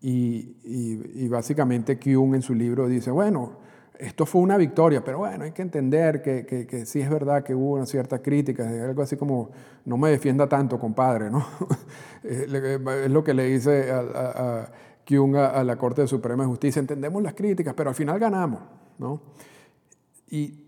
Y, 0.00 0.56
y, 0.64 1.24
y 1.24 1.28
básicamente 1.28 1.98
Kuhn 1.98 2.34
en 2.34 2.42
su 2.42 2.54
libro 2.54 2.88
dice, 2.88 3.10
bueno, 3.10 3.58
esto 3.98 4.26
fue 4.26 4.40
una 4.40 4.56
victoria, 4.56 5.04
pero 5.04 5.18
bueno, 5.18 5.44
hay 5.44 5.52
que 5.52 5.62
entender 5.62 6.20
que, 6.20 6.44
que, 6.44 6.66
que, 6.66 6.84
sí 6.84 7.00
es 7.00 7.08
verdad 7.08 7.44
que 7.44 7.54
hubo 7.54 7.74
una 7.74 7.86
cierta 7.86 8.20
crítica, 8.20 8.68
algo 8.84 9.02
así 9.02 9.16
como, 9.16 9.50
no 9.84 9.96
me 9.96 10.10
defienda 10.10 10.48
tanto, 10.48 10.78
compadre, 10.78 11.30
¿no? 11.30 11.46
es 12.24 13.10
lo 13.10 13.22
que 13.22 13.34
le 13.34 13.44
dice 13.44 13.90
a, 13.92 13.98
a, 14.00 14.62
a 14.62 14.68
Kuhn 15.06 15.36
a, 15.36 15.46
a, 15.46 15.64
la 15.64 15.76
Corte 15.76 16.06
Suprema 16.06 16.42
de 16.42 16.48
Justicia, 16.48 16.80
entendemos 16.80 17.22
las 17.22 17.34
críticas, 17.34 17.74
pero 17.74 17.90
al 17.90 17.96
final 17.96 18.18
ganamos, 18.18 18.62
¿no? 18.98 19.20
Y 20.28 20.64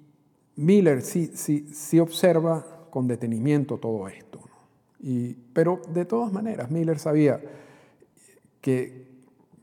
Miller 0.56 1.02
sí, 1.02 1.32
sí, 1.34 1.68
sí 1.74 1.98
observa 1.98 2.64
con 2.90 3.08
detenimiento 3.08 3.78
todo 3.78 4.08
esto, 4.08 4.38
¿no? 4.38 4.56
y, 5.00 5.34
pero 5.52 5.80
de 5.92 6.04
todas 6.04 6.32
maneras, 6.32 6.70
Miller 6.70 6.98
sabía 6.98 7.40
que 8.60 9.06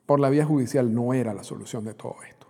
por 0.06 0.20
la 0.20 0.30
vía 0.30 0.46
judicial 0.46 0.94
no 0.94 1.14
era 1.14 1.34
la 1.34 1.44
solución 1.44 1.86
de 1.86 1.94
todo 1.94 2.16
esto. 2.28 2.44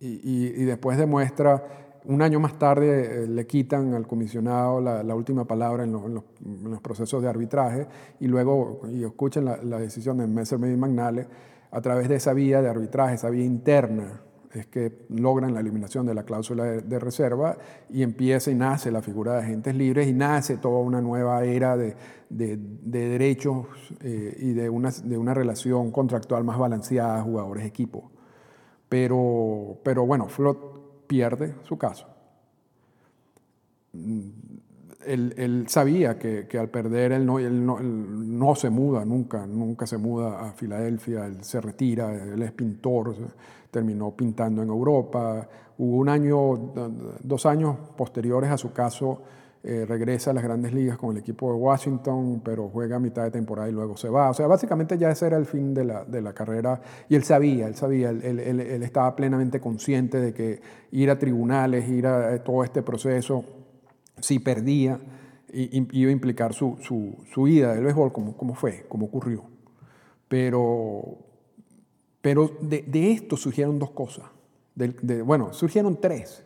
Y, 0.00 0.08
y, 0.08 0.46
y 0.62 0.64
después 0.64 0.98
demuestra, 0.98 1.62
un 2.04 2.22
año 2.22 2.40
más 2.40 2.58
tarde 2.58 3.24
eh, 3.24 3.26
le 3.26 3.46
quitan 3.46 3.94
al 3.94 4.06
comisionado 4.06 4.80
la, 4.80 5.02
la 5.02 5.14
última 5.14 5.44
palabra 5.44 5.84
en, 5.84 5.94
en, 5.94 6.14
los, 6.14 6.24
en, 6.44 6.70
los, 6.70 6.80
procesos 6.80 7.22
de 7.22 7.28
arbitraje 7.28 7.86
y 8.18 8.26
luego, 8.26 8.80
y 8.90 9.04
escuchen 9.04 9.44
la, 9.44 9.58
la 9.58 9.78
decisión 9.78 10.18
de 10.18 10.26
Messerschmitt 10.26 10.72
y 10.72 10.76
Magnale, 10.76 11.26
a 11.70 11.80
través 11.80 12.08
de 12.08 12.16
esa 12.16 12.32
vía 12.32 12.62
de 12.62 12.68
arbitraje, 12.68 13.14
esa 13.14 13.30
vía 13.30 13.44
interna, 13.44 14.22
es 14.52 14.66
que 14.66 15.06
logran 15.10 15.54
la 15.54 15.60
eliminación 15.60 16.06
de 16.06 16.14
la 16.14 16.24
cláusula 16.24 16.64
de, 16.64 16.80
de, 16.80 16.98
reserva 16.98 17.56
y 17.88 18.02
empieza 18.02 18.50
y 18.50 18.54
nace 18.56 18.90
la 18.90 19.00
figura 19.00 19.34
de 19.34 19.42
agentes 19.42 19.76
libres 19.76 20.08
y 20.08 20.12
nace 20.12 20.56
toda 20.56 20.80
una 20.80 21.00
nueva 21.00 21.44
era 21.44 21.76
de, 21.76 21.94
de, 22.28 22.56
de 22.58 23.08
derechos 23.10 23.66
eh, 24.00 24.36
y 24.40 24.52
de 24.52 24.68
una, 24.68 24.90
de 24.90 25.16
una 25.16 25.34
relación 25.34 25.92
contractual 25.92 26.42
más 26.42 26.58
balanceada 26.58 27.22
jugadores-equipo. 27.22 28.10
Pero, 28.90 29.78
pero 29.84 30.04
bueno, 30.04 30.28
Flot 30.28 31.06
pierde 31.06 31.54
su 31.62 31.78
caso. 31.78 32.08
Él, 35.06 35.32
él 35.38 35.64
sabía 35.68 36.18
que, 36.18 36.48
que, 36.48 36.58
al 36.58 36.68
perder 36.68 37.12
él 37.12 37.24
no, 37.24 37.38
él, 37.38 37.64
no, 37.64 37.78
no, 37.80 38.54
se 38.56 38.68
muda 38.68 39.04
nunca, 39.04 39.46
nunca 39.46 39.86
se 39.86 39.96
muda 39.96 40.40
a 40.40 40.52
Filadelfia, 40.52 41.24
él 41.26 41.42
se 41.44 41.60
retira, 41.60 42.12
él 42.12 42.42
es 42.42 42.50
pintor, 42.50 43.14
terminó 43.70 44.10
pintando 44.10 44.60
en 44.60 44.68
Europa. 44.68 45.48
Hubo 45.78 45.96
un 45.96 46.08
año, 46.08 46.72
dos 47.22 47.46
años 47.46 47.76
posteriores 47.96 48.50
a 48.50 48.58
su 48.58 48.72
caso, 48.72 49.22
eh, 49.62 49.84
regresa 49.86 50.30
a 50.30 50.34
las 50.34 50.42
grandes 50.42 50.72
ligas 50.72 50.96
con 50.96 51.10
el 51.10 51.18
equipo 51.18 51.52
de 51.52 51.58
Washington, 51.58 52.40
pero 52.42 52.70
juega 52.70 52.96
a 52.96 52.98
mitad 52.98 53.24
de 53.24 53.30
temporada 53.30 53.68
y 53.68 53.72
luego 53.72 53.96
se 53.96 54.08
va. 54.08 54.30
O 54.30 54.34
sea, 54.34 54.46
básicamente 54.46 54.96
ya 54.96 55.10
ese 55.10 55.26
era 55.26 55.36
el 55.36 55.44
fin 55.44 55.74
de 55.74 55.84
la, 55.84 56.04
de 56.04 56.22
la 56.22 56.32
carrera 56.32 56.80
y 57.08 57.14
él 57.14 57.24
sabía, 57.24 57.66
él 57.66 57.74
sabía, 57.74 58.08
él, 58.08 58.22
él, 58.40 58.82
estaba 58.82 59.14
plenamente 59.14 59.60
consciente 59.60 60.18
de 60.18 60.32
que 60.32 60.62
ir 60.92 61.10
a 61.10 61.18
tribunales, 61.18 61.88
ir 61.90 62.06
a, 62.06 62.32
a 62.32 62.42
todo 62.42 62.64
este 62.64 62.82
proceso, 62.82 63.44
si 64.18 64.38
perdía, 64.38 64.98
iba 65.52 66.08
a 66.08 66.12
implicar 66.12 66.54
su, 66.54 66.78
su, 66.80 67.16
su 67.32 67.48
ida 67.48 67.74
del 67.74 67.84
béisbol, 67.84 68.12
como, 68.12 68.36
como 68.36 68.54
fue, 68.54 68.86
como 68.88 69.06
ocurrió. 69.06 69.44
Pero, 70.28 71.18
pero 72.20 72.50
de, 72.60 72.82
de 72.82 73.12
esto 73.12 73.36
surgieron 73.36 73.78
dos 73.78 73.90
cosas. 73.90 74.24
Bueno, 75.24 75.52
surgieron 75.52 76.00
tres 76.00 76.44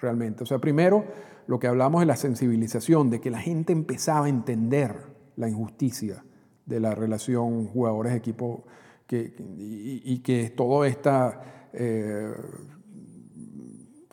realmente. 0.00 0.42
O 0.42 0.46
sea, 0.46 0.58
primero, 0.58 1.04
lo 1.46 1.58
que 1.58 1.66
hablamos 1.66 2.00
de 2.00 2.06
la 2.06 2.16
sensibilización, 2.16 3.10
de 3.10 3.20
que 3.20 3.30
la 3.30 3.38
gente 3.38 3.72
empezaba 3.72 4.26
a 4.26 4.28
entender 4.28 4.94
la 5.36 5.48
injusticia 5.48 6.24
de 6.64 6.80
la 6.80 6.94
relación 6.94 7.66
jugadores-equipo 7.66 8.64
que, 9.06 9.34
y, 9.56 10.02
y, 10.04 10.18
que 10.18 10.50
toda 10.50 10.88
esta 10.88 11.68
eh, 11.72 12.32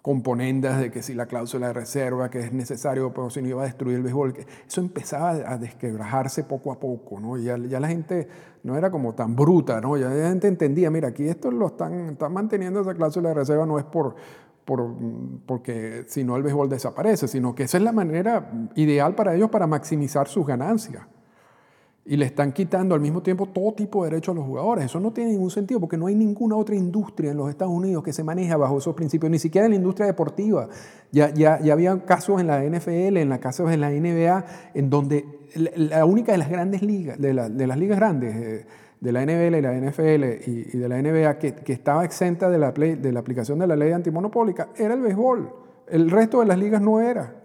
componendas 0.04 0.82
de 0.82 0.92
que 0.92 1.02
si 1.02 1.14
la 1.14 1.28
cláusula 1.28 1.68
de 1.68 1.74
reserva, 1.74 2.30
que 2.30 2.42
es 2.42 2.52
necesario, 2.52 3.14
pero 3.14 3.30
si 3.30 3.42
no 3.42 3.48
iba 3.48 3.62
a 3.62 3.66
destruir 3.66 3.96
el 3.96 4.04
béisbol, 4.04 4.34
eso 4.68 4.82
empezaba 4.82 5.30
a 5.30 5.58
desquebrajarse 5.58 6.44
poco 6.44 6.74
a 6.74 6.80
poco, 6.80 7.22
¿no? 7.22 7.38
Ya, 7.38 7.58
ya, 7.58 7.80
la 7.80 7.88
gente 7.88 8.28
no 8.64 8.78
era 8.78 8.92
como 8.92 9.16
tan 9.16 9.34
bruta, 9.34 9.80
¿no? 9.80 9.96
Ya 9.96 10.10
la 10.10 10.28
gente 10.28 10.50
entendía, 10.50 10.92
mira, 10.92 11.08
aquí 11.08 11.26
esto 11.26 11.50
lo 11.52 11.68
están 11.68 12.18
manteniendo 12.30 12.82
esa 12.82 12.94
cláusula 12.94 13.30
de 13.30 13.36
reserva 13.36 13.66
no 13.66 13.80
es 13.80 13.86
por, 13.86 14.16
por, 14.66 14.96
porque 15.46 16.06
si 16.08 16.24
no 16.24 16.36
el 16.36 16.44
béisbol 16.44 16.70
desaparece, 16.70 17.28
sino 17.28 17.54
que 17.56 17.64
esa 17.64 17.78
es 17.78 17.84
la 17.84 17.92
manera 17.92 18.70
ideal 18.76 19.16
para 19.16 19.36
ellos 19.36 19.50
para 19.50 19.68
maximizar 19.68 20.28
sus 20.28 20.46
ganancias 20.46 21.04
y 22.06 22.18
le 22.18 22.26
están 22.26 22.52
quitando 22.52 22.96
al 22.96 23.02
mismo 23.02 23.22
tiempo 23.24 23.46
todo 23.46 23.74
tipo 23.74 24.04
de 24.04 24.12
derechos 24.12 24.34
a 24.34 24.36
los 24.36 24.46
jugadores. 24.46 24.86
Eso 24.86 25.00
no 25.00 25.14
tiene 25.14 25.32
ningún 25.32 25.52
sentido 25.52 25.80
porque 25.80 25.96
no 25.96 26.08
hay 26.08 26.16
ninguna 26.16 26.58
otra 26.58 26.76
industria 26.76 27.32
en 27.32 27.38
los 27.38 27.50
Estados 27.50 27.74
Unidos 27.74 28.04
que 28.04 28.12
se 28.12 28.24
maneja 28.24 28.58
bajo 28.58 28.78
esos 28.78 28.94
principios, 28.94 29.32
ni 29.32 29.40
siquiera 29.40 29.66
en 29.66 29.72
la 29.72 29.78
industria 29.78 30.08
deportiva. 30.08 30.68
Ya, 31.12 31.34
ya, 31.34 31.62
ya 31.62 31.72
había 31.72 32.04
casos 32.04 32.42
en 32.42 32.48
la 32.48 32.62
NFL, 32.62 33.18
en 33.18 33.30
la 33.30 33.40
casos 33.40 33.72
en 33.72 33.80
la 33.80 33.90
NBA, 33.90 34.46
en 34.74 34.90
donde 34.90 35.26
la 35.56 36.04
única 36.06 36.34
de 36.34 36.40
las 36.40 36.50
grandes 36.50 36.82
ligas, 36.82 37.20
de, 37.20 37.34
la, 37.34 37.48
de 37.48 37.68
las 37.68 37.78
ligas 37.78 37.98
grandes, 37.98 38.36
eh, 38.36 38.66
de 39.04 39.12
la 39.12 39.26
NBL 39.26 39.58
y 39.58 39.62
la 39.62 39.74
NFL 39.74 40.50
y, 40.50 40.78
de 40.78 40.88
la 40.88 41.02
NBA, 41.02 41.38
que, 41.38 41.54
que, 41.56 41.74
estaba 41.74 42.06
exenta 42.06 42.50
de 42.50 42.58
la, 42.58 42.72
de 42.72 43.12
la 43.12 43.20
aplicación 43.20 43.60
de 43.60 43.68
la 43.68 43.76
ley 43.76 43.92
antimonopólica, 43.92 44.70
era 44.78 44.94
el 44.94 45.02
béisbol. 45.02 45.54
El 45.88 46.10
resto 46.10 46.40
de 46.40 46.46
las 46.46 46.58
ligas 46.58 46.82
no 46.82 47.02
era. 47.02 47.36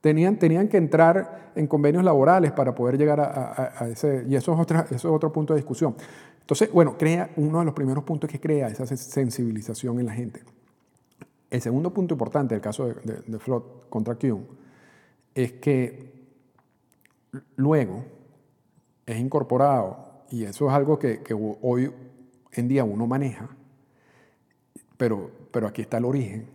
Tenían, 0.00 0.40
tenían 0.40 0.66
que 0.66 0.76
entrar 0.76 1.52
en 1.54 1.68
convenios 1.68 2.02
laborales 2.02 2.50
para 2.50 2.74
poder 2.74 2.98
llegar 2.98 3.20
a, 3.20 3.74
a, 3.78 3.88
ese, 3.88 4.24
y 4.28 4.34
eso 4.34 4.52
es, 4.52 4.58
otra, 4.58 4.86
eso 4.90 4.96
es 4.96 5.04
otro 5.14 5.32
punto 5.32 5.54
de 5.54 5.60
discusión. 5.60 5.94
Entonces, 6.40 6.72
bueno, 6.72 6.98
crea, 6.98 7.30
uno 7.36 7.60
de 7.60 7.66
los 7.66 7.74
primeros 7.74 8.02
puntos 8.02 8.28
que 8.28 8.40
crea 8.40 8.66
esa 8.66 8.84
sensibilización 8.84 10.00
en 10.00 10.06
la 10.06 10.14
gente. 10.14 10.42
El 11.48 11.60
segundo 11.62 11.94
punto 11.94 12.14
importante 12.14 12.56
del 12.56 12.60
caso 12.60 12.86
de, 12.88 13.22
de, 13.24 13.38
Flot 13.38 13.88
contra 13.88 14.16
Kuhn 14.16 14.48
es 15.32 15.52
que 15.52 16.26
luego 17.54 18.04
es 19.06 19.16
incorporado, 19.16 20.07
y 20.30 20.44
eso 20.44 20.68
es 20.68 20.74
algo 20.74 20.98
que, 20.98 21.20
hoy 21.62 21.90
en 22.52 22.68
día 22.68 22.84
uno 22.84 23.06
maneja, 23.06 23.48
pero, 24.96 25.30
pero 25.50 25.66
aquí 25.66 25.82
está 25.82 25.98
el 25.98 26.04
origen, 26.04 26.46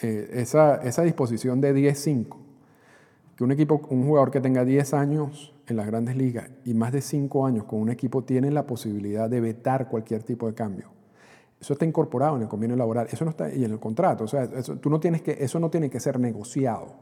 eh, 0.00 0.30
esa, 0.34 0.76
esa 0.76 1.02
disposición 1.02 1.60
de 1.60 1.74
10-5 1.74 2.36
que 3.40 3.44
un 3.44 3.52
equipo, 3.52 3.80
un 3.88 4.06
jugador 4.06 4.30
que 4.30 4.42
tenga 4.42 4.66
10 4.66 4.92
años 4.92 5.54
en 5.66 5.76
las 5.78 5.86
grandes 5.86 6.14
ligas 6.14 6.50
y 6.66 6.74
más 6.74 6.92
de 6.92 7.00
5 7.00 7.46
años 7.46 7.64
con 7.64 7.80
un 7.80 7.88
equipo 7.88 8.22
tiene 8.22 8.50
la 8.50 8.66
posibilidad 8.66 9.30
de 9.30 9.40
vetar 9.40 9.88
cualquier 9.88 10.22
tipo 10.22 10.46
de 10.46 10.52
cambio. 10.52 10.90
Eso 11.58 11.72
está 11.72 11.86
incorporado 11.86 12.36
en 12.36 12.42
el 12.42 12.48
convenio 12.48 12.76
laboral, 12.76 13.06
eso 13.10 13.24
no 13.24 13.30
está 13.30 13.50
y 13.50 13.64
en 13.64 13.70
el 13.70 13.80
contrato, 13.80 14.24
o 14.24 14.28
sea, 14.28 14.44
eso, 14.44 14.78
no 14.84 15.00
tienes 15.00 15.22
que, 15.22 15.38
eso 15.40 15.58
no 15.58 15.70
tiene 15.70 15.88
que 15.88 16.00
ser 16.00 16.20
negociado. 16.20 16.96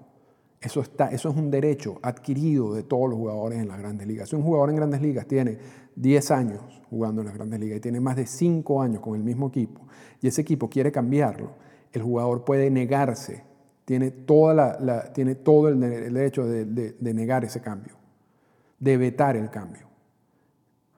Eso, 0.61 0.81
está, 0.81 1.09
eso 1.09 1.29
es 1.29 1.37
un 1.37 1.51
derecho 1.51 1.99
adquirido 2.03 2.75
de 2.75 2.83
todos 2.83 3.09
los 3.09 3.19
jugadores 3.19 3.61
en 3.61 3.69
las 3.69 3.79
grandes 3.79 4.07
ligas. 4.07 4.29
Si 4.29 4.37
un 4.37 4.43
jugador 4.43 4.71
en 4.71 4.77
grandes 4.77 5.01
ligas 5.01 5.27
tiene 5.27 5.59
10 5.95 6.31
años 6.33 6.83
jugando 6.91 7.21
en 7.21 7.27
las 7.27 7.35
grandes 7.35 7.61
ligas 7.61 7.79
y 7.79 7.81
tiene 7.81 8.01
más 8.01 8.17
de 8.17 8.27
5 8.27 8.83
años 8.83 9.01
con 9.01 9.15
el 9.15 9.23
mismo 9.23 9.49
equipo 9.49 9.83
y 10.21 10.27
ese 10.27 10.41
equipo 10.41 10.69
quiere 10.69 10.91
cambiarlo, 10.91 11.53
el 11.93 12.03
jugador 12.03 12.45
puede 12.45 12.71
negarse 12.71 13.45
tiene, 13.89 14.11
toda 14.11 14.77
la, 14.79 15.15
tiene 15.15 15.35
todo 15.35 15.69
el, 15.69 15.81
derecho 15.81 16.45
de, 16.45 16.95
negar 17.01 17.47
ese 17.47 17.63
cambio, 17.63 17.95
de 18.79 18.99
vetar 18.99 19.35
el 19.35 19.49
cambio. 19.49 19.87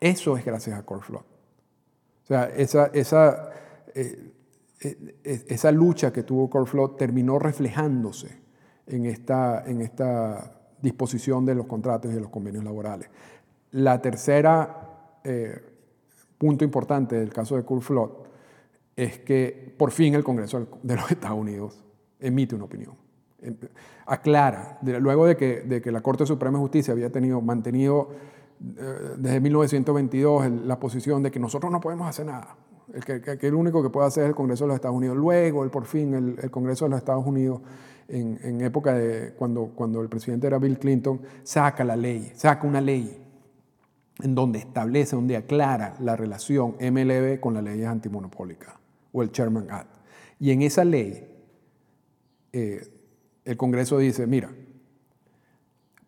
Eso 0.00 0.36
es 0.36 0.44
gracias 0.44 0.76
a 0.76 0.82
Corflot. 0.82 1.22
O 1.22 2.26
sea, 2.26 2.46
esa, 2.48 2.86
esa, 2.86 3.50
eh, 3.94 4.32
eh, 4.80 5.14
esa 5.22 5.70
lucha 5.70 6.12
que 6.12 6.24
tuvo 6.24 6.50
Corflot 6.50 6.96
terminó 6.96 7.38
reflejándose 7.38 8.40
en 8.86 9.06
esta, 9.06 9.64
en 9.66 9.80
esta 9.80 10.52
disposición 10.80 11.44
de 11.44 11.54
los 11.54 11.66
contratos 11.66 12.10
y 12.10 12.14
de 12.14 12.20
los 12.20 12.30
convenios 12.30 12.64
laborales. 12.64 13.08
La 13.72 14.00
tercera 14.00 15.20
eh, 15.24 15.60
punto 16.38 16.64
importante 16.64 17.16
del 17.16 17.32
caso 17.32 17.56
de 17.56 17.64
Corflot 17.64 18.28
es 18.96 19.18
que 19.20 19.74
por 19.76 19.90
fin 19.90 20.14
el 20.14 20.24
Congreso 20.24 20.66
de 20.82 20.96
los 20.96 21.10
Estados 21.10 21.38
Unidos 21.38 21.84
emite 22.18 22.54
una 22.54 22.64
opinión. 22.64 22.94
Aclara, 24.06 24.78
luego 24.82 25.24
de 25.24 25.36
que, 25.36 25.62
de 25.62 25.80
que 25.80 25.90
la 25.90 26.02
Corte 26.02 26.26
Suprema 26.26 26.58
de 26.58 26.62
Justicia 26.62 26.92
había 26.92 27.10
tenido, 27.10 27.40
mantenido 27.40 28.10
eh, 28.60 29.14
desde 29.16 29.40
1922 29.40 30.50
la 30.66 30.78
posición 30.78 31.22
de 31.22 31.30
que 31.30 31.38
nosotros 31.38 31.72
no 31.72 31.80
podemos 31.80 32.06
hacer 32.06 32.26
nada, 32.26 32.56
el 32.92 33.04
que, 33.04 33.46
el 33.46 33.54
único 33.54 33.82
que 33.82 33.88
puede 33.88 34.08
hacer 34.08 34.24
es 34.24 34.28
el 34.30 34.34
Congreso 34.34 34.64
de 34.64 34.68
los 34.68 34.74
Estados 34.74 34.96
Unidos. 34.96 35.16
Luego, 35.16 35.64
el, 35.64 35.70
por 35.70 35.86
fin, 35.86 36.36
el, 36.40 36.50
Congreso 36.50 36.84
de 36.84 36.90
los 36.90 36.98
Estados 36.98 37.24
Unidos 37.24 37.60
en, 38.10 38.60
época 38.60 38.94
de 38.94 39.32
cuando, 39.34 39.72
cuando 39.74 40.00
el 40.00 40.08
presidente 40.08 40.46
era 40.46 40.58
Bill 40.58 40.78
Clinton, 40.78 41.20
saca 41.42 41.84
la 41.84 41.96
ley, 41.96 42.32
saca 42.34 42.66
una 42.66 42.80
ley 42.80 43.18
en 44.22 44.34
donde 44.34 44.58
establece, 44.58 45.16
donde 45.16 45.36
aclara 45.36 45.96
la 46.00 46.16
relación 46.16 46.76
MLB 46.80 47.40
con 47.40 47.54
las 47.54 47.62
leyes 47.62 47.86
antimonopólicas 47.86 48.74
o 49.12 49.22
el 49.22 49.30
Chairman 49.30 49.68
Act. 49.70 49.90
Y 50.38 50.50
en 50.50 50.62
esa 50.62 50.84
ley, 50.84 51.28
eh, 52.52 52.86
el 53.44 53.56
Congreso 53.56 53.98
dice, 53.98 54.26
mira, 54.26 54.50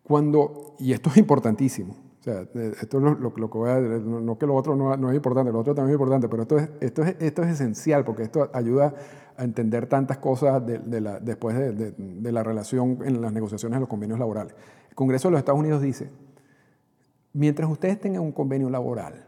cuando, 0.03 0.75
y 0.79 0.93
esto 0.93 1.09
es 1.09 1.17
importantísimo, 1.17 1.95
o 2.23 2.25
sea, 2.25 2.41
esto 2.81 2.97
es 2.99 3.19
lo, 3.19 3.33
que 3.33 3.57
voy 3.57 3.69
a 3.69 3.81
no, 3.81 4.37
que 4.37 4.47
lo 4.47 4.55
otro 4.55 4.77
no, 4.77 5.09
es 5.09 5.15
importante, 5.15 5.51
lo 5.51 5.59
otro 5.59 5.75
también 5.75 5.91
es 5.91 5.99
importante, 5.99 6.29
pero 6.29 6.43
esto 6.43 6.57
es, 6.57 6.69
esto 6.79 7.03
es, 7.03 7.17
esto 7.19 7.43
es 7.43 7.49
esencial 7.49 8.05
porque 8.05 8.23
esto 8.23 8.49
ayuda 8.53 8.93
a 9.35 9.43
entender 9.43 9.87
tantas 9.87 10.19
cosas 10.19 10.65
de, 10.65 11.01
la, 11.01 11.19
después 11.19 11.57
de, 11.57 11.91
de, 11.91 12.31
la 12.31 12.41
relación 12.41 12.99
en 13.03 13.19
las 13.19 13.33
negociaciones 13.33 13.75
de 13.75 13.81
los 13.81 13.89
convenios 13.89 14.19
laborales. 14.19 14.55
El 14.87 14.95
Congreso 14.95 15.27
de 15.27 15.33
los 15.33 15.39
Estados 15.39 15.59
Unidos 15.59 15.81
dice, 15.81 16.11
mientras 17.33 17.69
ustedes 17.69 17.99
tengan 17.99 18.21
un 18.21 18.31
convenio 18.31 18.69
laboral, 18.69 19.25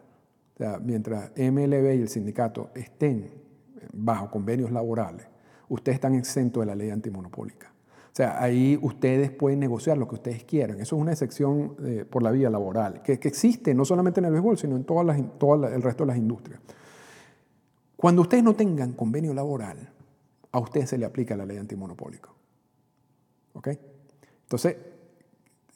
o 0.54 0.58
sea, 0.58 0.80
mientras 0.80 1.32
MLB 1.36 1.96
y 1.96 2.02
el 2.02 2.08
sindicato 2.08 2.70
estén 2.76 3.30
bajo 3.92 4.32
convenios 4.32 4.72
laborales, 4.72 5.28
ustedes 5.68 5.96
están 5.96 6.16
exentos 6.16 6.62
de 6.62 6.68
la 6.68 6.76
ley 6.76 6.92
antimonopólica. 6.92 7.75
O 8.16 8.18
sea, 8.18 8.42
ahí 8.42 8.80
ustedes 8.82 9.30
pueden 9.30 9.60
negociar 9.60 9.98
lo 9.98 10.08
que 10.08 10.16
ustedes 10.16 10.46
quieran. 10.46 10.80
Eso 10.80 10.96
es 10.96 11.02
una 11.02 11.12
excepción 11.12 11.76
eh, 11.84 12.06
por 12.10 12.24
la 12.24 12.32
vía 12.32 12.50
laboral, 12.50 13.02
que, 13.02 13.12
existe 13.12 13.74
no 13.74 13.84
solamente 13.84 14.22
en 14.22 14.26
el 14.28 14.32
béisbol, 14.32 14.58
sino 14.58 14.78
en 14.78 14.86
todas 14.86 15.06
las, 15.06 15.18
el 15.18 15.82
resto 15.82 16.06
de 16.06 16.08
las 16.08 16.18
industrias. 16.18 16.62
Cuando 17.98 18.22
ustedes 18.22 18.42
no 18.42 18.56
tengan 18.56 18.94
convenio 18.94 19.34
laboral, 19.34 19.90
a 20.50 20.60
ustedes 20.60 20.92
se 20.92 20.98
le 20.98 21.06
aplica 21.06 21.36
la 21.36 21.46
ley 21.46 21.58
antimonopólica. 21.58 22.30
¿Ok? 23.52 23.68
Entonces, 24.44 24.78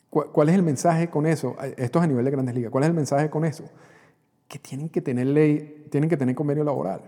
¿cuál 0.10 0.47
es 0.47 0.56
el 0.56 0.63
mensaje 0.63 1.10
con 1.10 1.25
eso? 1.25 1.58
Esto 1.75 1.99
es 1.99 2.06
a 2.06 2.08
nivel 2.08 2.23
de 2.23 2.32
grandes 2.32 2.56
ligas. 2.56 2.71
¿Cuál 2.71 2.86
es 2.86 2.89
el 2.89 2.95
mensaje 2.95 3.30
con 3.30 3.43
eso? 3.43 3.65
Que 4.47 4.60
tienen 4.60 4.88
que 4.88 5.02
tener 5.02 5.28
ley, 5.28 5.88
tienen 5.91 6.10
que 6.10 6.15
tener 6.15 6.36
convenio 6.36 6.63
laboral. 6.63 7.02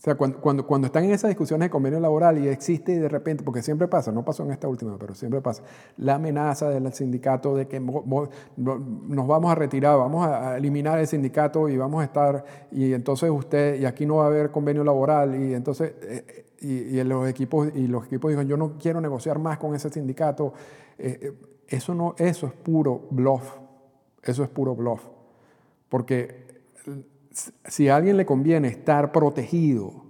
O 0.00 0.02
sea, 0.02 0.14
cuando, 0.14 0.40
cuando, 0.40 0.66
cuando, 0.66 0.86
están 0.86 1.04
en 1.04 1.10
esas 1.10 1.28
discusiones 1.28 1.66
de 1.66 1.70
convenio 1.70 2.00
laboral 2.00 2.42
y 2.42 2.48
existe 2.48 2.98
de 2.98 3.06
repente, 3.06 3.44
porque 3.44 3.60
siempre 3.60 3.86
pasa, 3.86 4.10
no 4.10 4.24
pasó 4.24 4.42
en 4.44 4.50
esta 4.50 4.66
última, 4.66 4.96
pero 4.98 5.14
siempre 5.14 5.42
pasa, 5.42 5.62
la 5.98 6.14
amenaza 6.14 6.70
del 6.70 6.90
sindicato 6.94 7.54
de 7.54 7.68
que 7.68 7.78
nos 7.78 9.26
vamos 9.26 9.52
a 9.52 9.54
retirar, 9.54 9.98
vamos 9.98 10.26
a 10.26 10.56
eliminar 10.56 10.98
el 10.98 11.06
sindicato 11.06 11.68
y 11.68 11.76
vamos 11.76 12.00
a 12.00 12.04
estar, 12.04 12.42
y 12.72 12.94
entonces 12.94 13.28
usted, 13.28 13.78
y 13.78 13.84
aquí 13.84 14.06
no 14.06 14.16
va 14.16 14.24
a 14.24 14.26
haber 14.28 14.50
convenio 14.50 14.84
laboral, 14.84 15.38
y 15.38 15.52
entonces, 15.52 15.92
eh, 16.00 16.46
y, 16.60 17.04
los 17.04 17.28
equipos, 17.28 17.68
y 17.74 17.86
los 17.86 18.06
equipos 18.06 18.30
dijeron, 18.30 18.48
yo 18.48 18.56
no 18.56 18.78
quiero 18.78 19.02
negociar 19.02 19.38
más 19.38 19.58
con 19.58 19.74
ese 19.74 19.90
sindicato. 19.90 20.54
Eh, 20.96 21.18
eh, 21.20 21.32
eso, 21.68 21.94
no, 21.94 22.14
eso 22.16 22.46
es 22.46 22.54
puro 22.54 23.06
bluff, 23.10 23.58
eso 24.22 24.44
es 24.44 24.48
puro 24.48 24.74
bluff, 24.74 25.02
porque 25.90 26.48
si 27.64 27.88
a 27.88 27.96
alguien 27.96 28.16
le 28.16 28.26
conviene 28.26 28.68
estar 28.68 29.12
protegido 29.12 30.04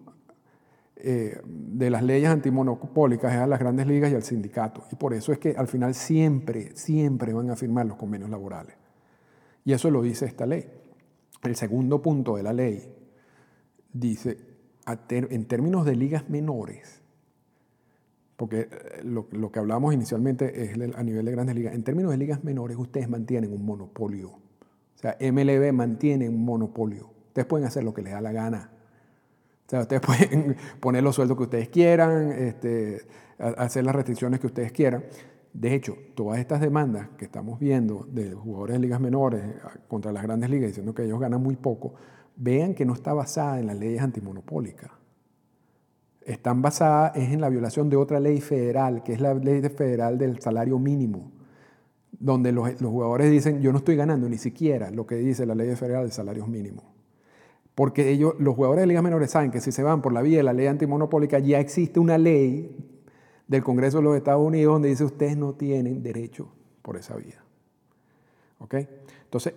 eh, 0.96 1.40
de 1.44 1.90
las 1.90 2.02
leyes 2.02 2.28
antimonopólicas 2.28 3.32
es 3.32 3.40
a 3.40 3.46
las 3.46 3.58
grandes 3.58 3.86
ligas 3.86 4.12
y 4.12 4.14
al 4.14 4.22
sindicato. 4.22 4.84
Y 4.92 4.96
por 4.96 5.14
eso 5.14 5.32
es 5.32 5.38
que 5.38 5.50
al 5.56 5.66
final 5.66 5.94
siempre, 5.94 6.74
siempre 6.76 7.32
van 7.32 7.50
a 7.50 7.56
firmar 7.56 7.86
los 7.86 7.96
convenios 7.96 8.30
laborales. 8.30 8.76
Y 9.64 9.72
eso 9.72 9.90
lo 9.90 10.02
dice 10.02 10.26
esta 10.26 10.46
ley. 10.46 10.66
El 11.42 11.56
segundo 11.56 12.02
punto 12.02 12.36
de 12.36 12.42
la 12.42 12.52
ley 12.52 12.92
dice, 13.92 14.38
en 14.86 15.44
términos 15.46 15.86
de 15.86 15.96
ligas 15.96 16.28
menores, 16.28 17.02
porque 18.36 18.60
eh, 18.60 18.68
lo, 19.04 19.28
lo 19.32 19.50
que 19.50 19.58
hablábamos 19.58 19.94
inicialmente 19.94 20.64
es 20.64 20.72
a 20.94 21.02
nivel 21.02 21.24
de 21.24 21.32
grandes 21.32 21.54
ligas, 21.54 21.74
en 21.74 21.82
términos 21.82 22.10
de 22.10 22.18
ligas 22.18 22.44
menores 22.44 22.76
ustedes 22.76 23.08
mantienen 23.08 23.52
un 23.52 23.64
monopolio 23.64 24.38
o 25.00 25.02
sea, 25.02 25.16
MLB 25.18 25.72
mantiene 25.72 26.28
un 26.28 26.44
monopolio. 26.44 27.08
Ustedes 27.30 27.46
pueden 27.46 27.64
hacer 27.64 27.84
lo 27.84 27.94
que 27.94 28.02
les 28.02 28.12
da 28.12 28.20
la 28.20 28.32
gana. 28.32 28.72
O 29.66 29.70
sea, 29.70 29.82
ustedes 29.82 30.02
pueden 30.06 30.56
poner 30.80 31.04
los 31.04 31.14
sueldos 31.14 31.36
que 31.36 31.44
ustedes 31.44 31.68
quieran, 31.68 32.32
este, 32.32 33.06
hacer 33.38 33.84
las 33.84 33.94
restricciones 33.94 34.40
que 34.40 34.48
ustedes 34.48 34.72
quieran. 34.72 35.04
De 35.52 35.72
hecho, 35.72 35.96
todas 36.16 36.40
estas 36.40 36.60
demandas 36.60 37.08
que 37.16 37.24
estamos 37.24 37.60
viendo 37.60 38.04
de 38.10 38.34
jugadores 38.34 38.74
de 38.74 38.80
ligas 38.80 39.00
menores 39.00 39.42
contra 39.86 40.10
las 40.12 40.24
grandes 40.24 40.50
ligas 40.50 40.70
diciendo 40.70 40.92
que 40.92 41.04
ellos 41.04 41.20
ganan 41.20 41.40
muy 41.40 41.54
poco, 41.54 41.94
vean 42.34 42.74
que 42.74 42.84
no 42.84 42.94
está 42.94 43.14
basada 43.14 43.60
en 43.60 43.68
las 43.68 43.78
leyes 43.78 44.02
antimonopólicas. 44.02 44.90
Están 46.22 46.62
basadas 46.62 47.16
en 47.16 47.40
la 47.40 47.48
violación 47.48 47.88
de 47.88 47.96
otra 47.96 48.18
ley 48.18 48.40
federal, 48.40 49.04
que 49.04 49.12
es 49.12 49.20
la 49.20 49.34
ley 49.34 49.62
federal 49.62 50.18
del 50.18 50.40
salario 50.40 50.78
mínimo 50.80 51.30
donde 52.18 52.52
los, 52.52 52.74
jugadores 52.78 53.30
dicen, 53.30 53.62
yo 53.62 53.72
no 53.72 53.78
estoy 53.78 53.96
ganando 53.96 54.28
ni 54.28 54.38
siquiera 54.38 54.90
lo 54.90 55.06
que 55.06 55.16
dice 55.16 55.46
la 55.46 55.54
ley 55.54 55.74
federal 55.76 56.06
de 56.06 56.12
salarios 56.12 56.48
mínimos. 56.48 56.84
Porque 57.80 58.10
ellos, 58.10 58.34
los 58.38 58.56
jugadores 58.56 58.82
de 58.82 58.88
ligas 58.88 59.02
menores 59.02 59.30
saben 59.30 59.50
que 59.50 59.62
si 59.62 59.72
se 59.72 59.82
van 59.82 60.02
por 60.02 60.12
la 60.12 60.20
vía 60.20 60.36
de 60.36 60.42
la 60.42 60.52
ley 60.52 60.66
antimonopólica, 60.66 61.38
ya 61.38 61.60
existe 61.60 61.98
una 61.98 62.18
ley 62.18 62.76
del 63.48 63.64
Congreso 63.64 63.96
de 63.96 64.02
los 64.02 64.18
Estados 64.18 64.46
Unidos 64.46 64.74
donde 64.74 64.90
dice 64.90 65.02
ustedes 65.02 65.34
no 65.34 65.54
tienen 65.54 66.02
derecho 66.02 66.52
por 66.82 66.98
esa 66.98 67.16
vía. 67.16 67.42
¿Ok? 68.58 68.74
Entonces, 69.24 69.54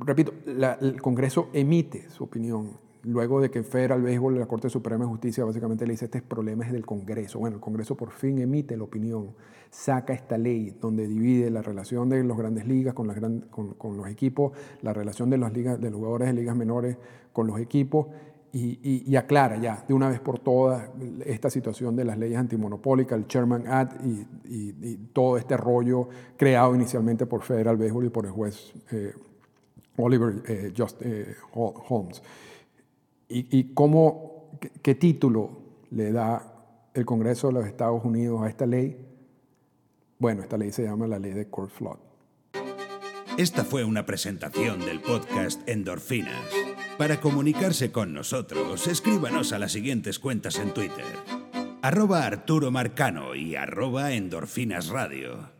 repito, 0.00 0.34
el 0.44 1.00
Congreso 1.00 1.48
emite 1.54 2.10
su 2.10 2.24
opinión 2.24 2.72
luego 3.02 3.40
de 3.40 3.50
que 3.50 3.62
Federal 3.62 4.02
Béisbol, 4.02 4.38
la 4.38 4.46
Corte 4.46 4.68
Suprema 4.68 5.04
de 5.04 5.10
Justicia, 5.10 5.44
básicamente 5.44 5.86
le 5.86 5.92
dice, 5.92 6.06
este 6.06 6.22
problema 6.22 6.64
es 6.64 6.72
del 6.72 6.86
Congreso. 6.86 7.38
Bueno, 7.38 7.56
el 7.56 7.60
Congreso 7.60 7.96
por 7.96 8.10
fin 8.10 8.38
emite 8.38 8.76
la 8.76 8.84
opinión, 8.84 9.34
saca 9.70 10.12
esta 10.12 10.36
ley 10.38 10.76
donde 10.80 11.06
divide 11.06 11.50
la 11.50 11.62
relación 11.62 12.08
de 12.08 12.22
las 12.24 12.36
grandes 12.36 12.66
ligas 12.66 12.94
con, 12.94 13.06
los 13.96 14.08
equipos, 14.08 14.52
la 14.82 14.92
relación 14.92 15.30
de, 15.30 15.38
las 15.38 15.52
ligas, 15.52 15.80
los 15.80 15.94
jugadores 15.94 16.28
de 16.28 16.34
ligas 16.34 16.56
menores 16.56 16.96
con 17.32 17.46
los 17.46 17.58
equipos, 17.58 18.06
y, 18.52 19.14
aclara 19.16 19.58
ya 19.58 19.84
de 19.86 19.94
una 19.94 20.08
vez 20.08 20.18
por 20.18 20.40
todas 20.40 20.90
esta 21.24 21.50
situación 21.50 21.94
de 21.94 22.04
las 22.04 22.18
leyes 22.18 22.36
antimonopólicas, 22.36 23.16
el 23.16 23.26
Chairman 23.26 23.66
Act 23.66 24.04
y, 24.04 24.98
todo 25.12 25.36
este 25.36 25.56
rollo 25.56 26.08
creado 26.36 26.74
inicialmente 26.74 27.26
por 27.26 27.42
Federal 27.42 27.76
Béisbol 27.76 28.06
y 28.06 28.10
por 28.10 28.26
el 28.26 28.32
juez 28.32 28.72
eh, 28.90 29.12
Oliver 29.96 30.42
eh, 30.46 30.72
Just, 30.76 31.00
eh, 31.02 31.34
Holmes. 31.52 32.22
¿Y, 33.32 33.74
cómo, 33.74 34.58
qué, 34.82 34.96
título 34.96 35.62
le 35.90 36.10
da 36.10 36.52
el 36.94 37.06
Congreso 37.06 37.46
de 37.46 37.52
los 37.52 37.66
Estados 37.66 38.04
Unidos 38.04 38.42
a 38.42 38.48
esta 38.48 38.66
ley? 38.66 39.06
Bueno, 40.18 40.42
esta 40.42 40.58
ley 40.58 40.72
se 40.72 40.82
llama 40.82 41.06
la 41.06 41.20
ley 41.20 41.32
de 41.32 41.48
Court 41.48 41.70
Flood. 41.70 41.98
Esta 43.38 43.64
fue 43.64 43.84
una 43.84 44.04
presentación 44.04 44.80
del 44.80 45.00
podcast 45.00 45.66
Endorfinas. 45.68 46.42
Para 46.98 47.20
comunicarse 47.20 47.92
con 47.92 48.12
nosotros, 48.12 48.88
escríbanos 48.88 49.52
a 49.52 49.60
las 49.60 49.70
siguientes 49.70 50.18
cuentas 50.18 50.58
en 50.58 50.74
Twitter. 50.74 51.06
Arroba 51.82 52.26
Arturo 52.26 52.72
Marcano 52.72 53.36
y 53.36 53.54
arroba 53.54 54.12
Endorfinas 54.12 54.88
Radio. 54.88 55.59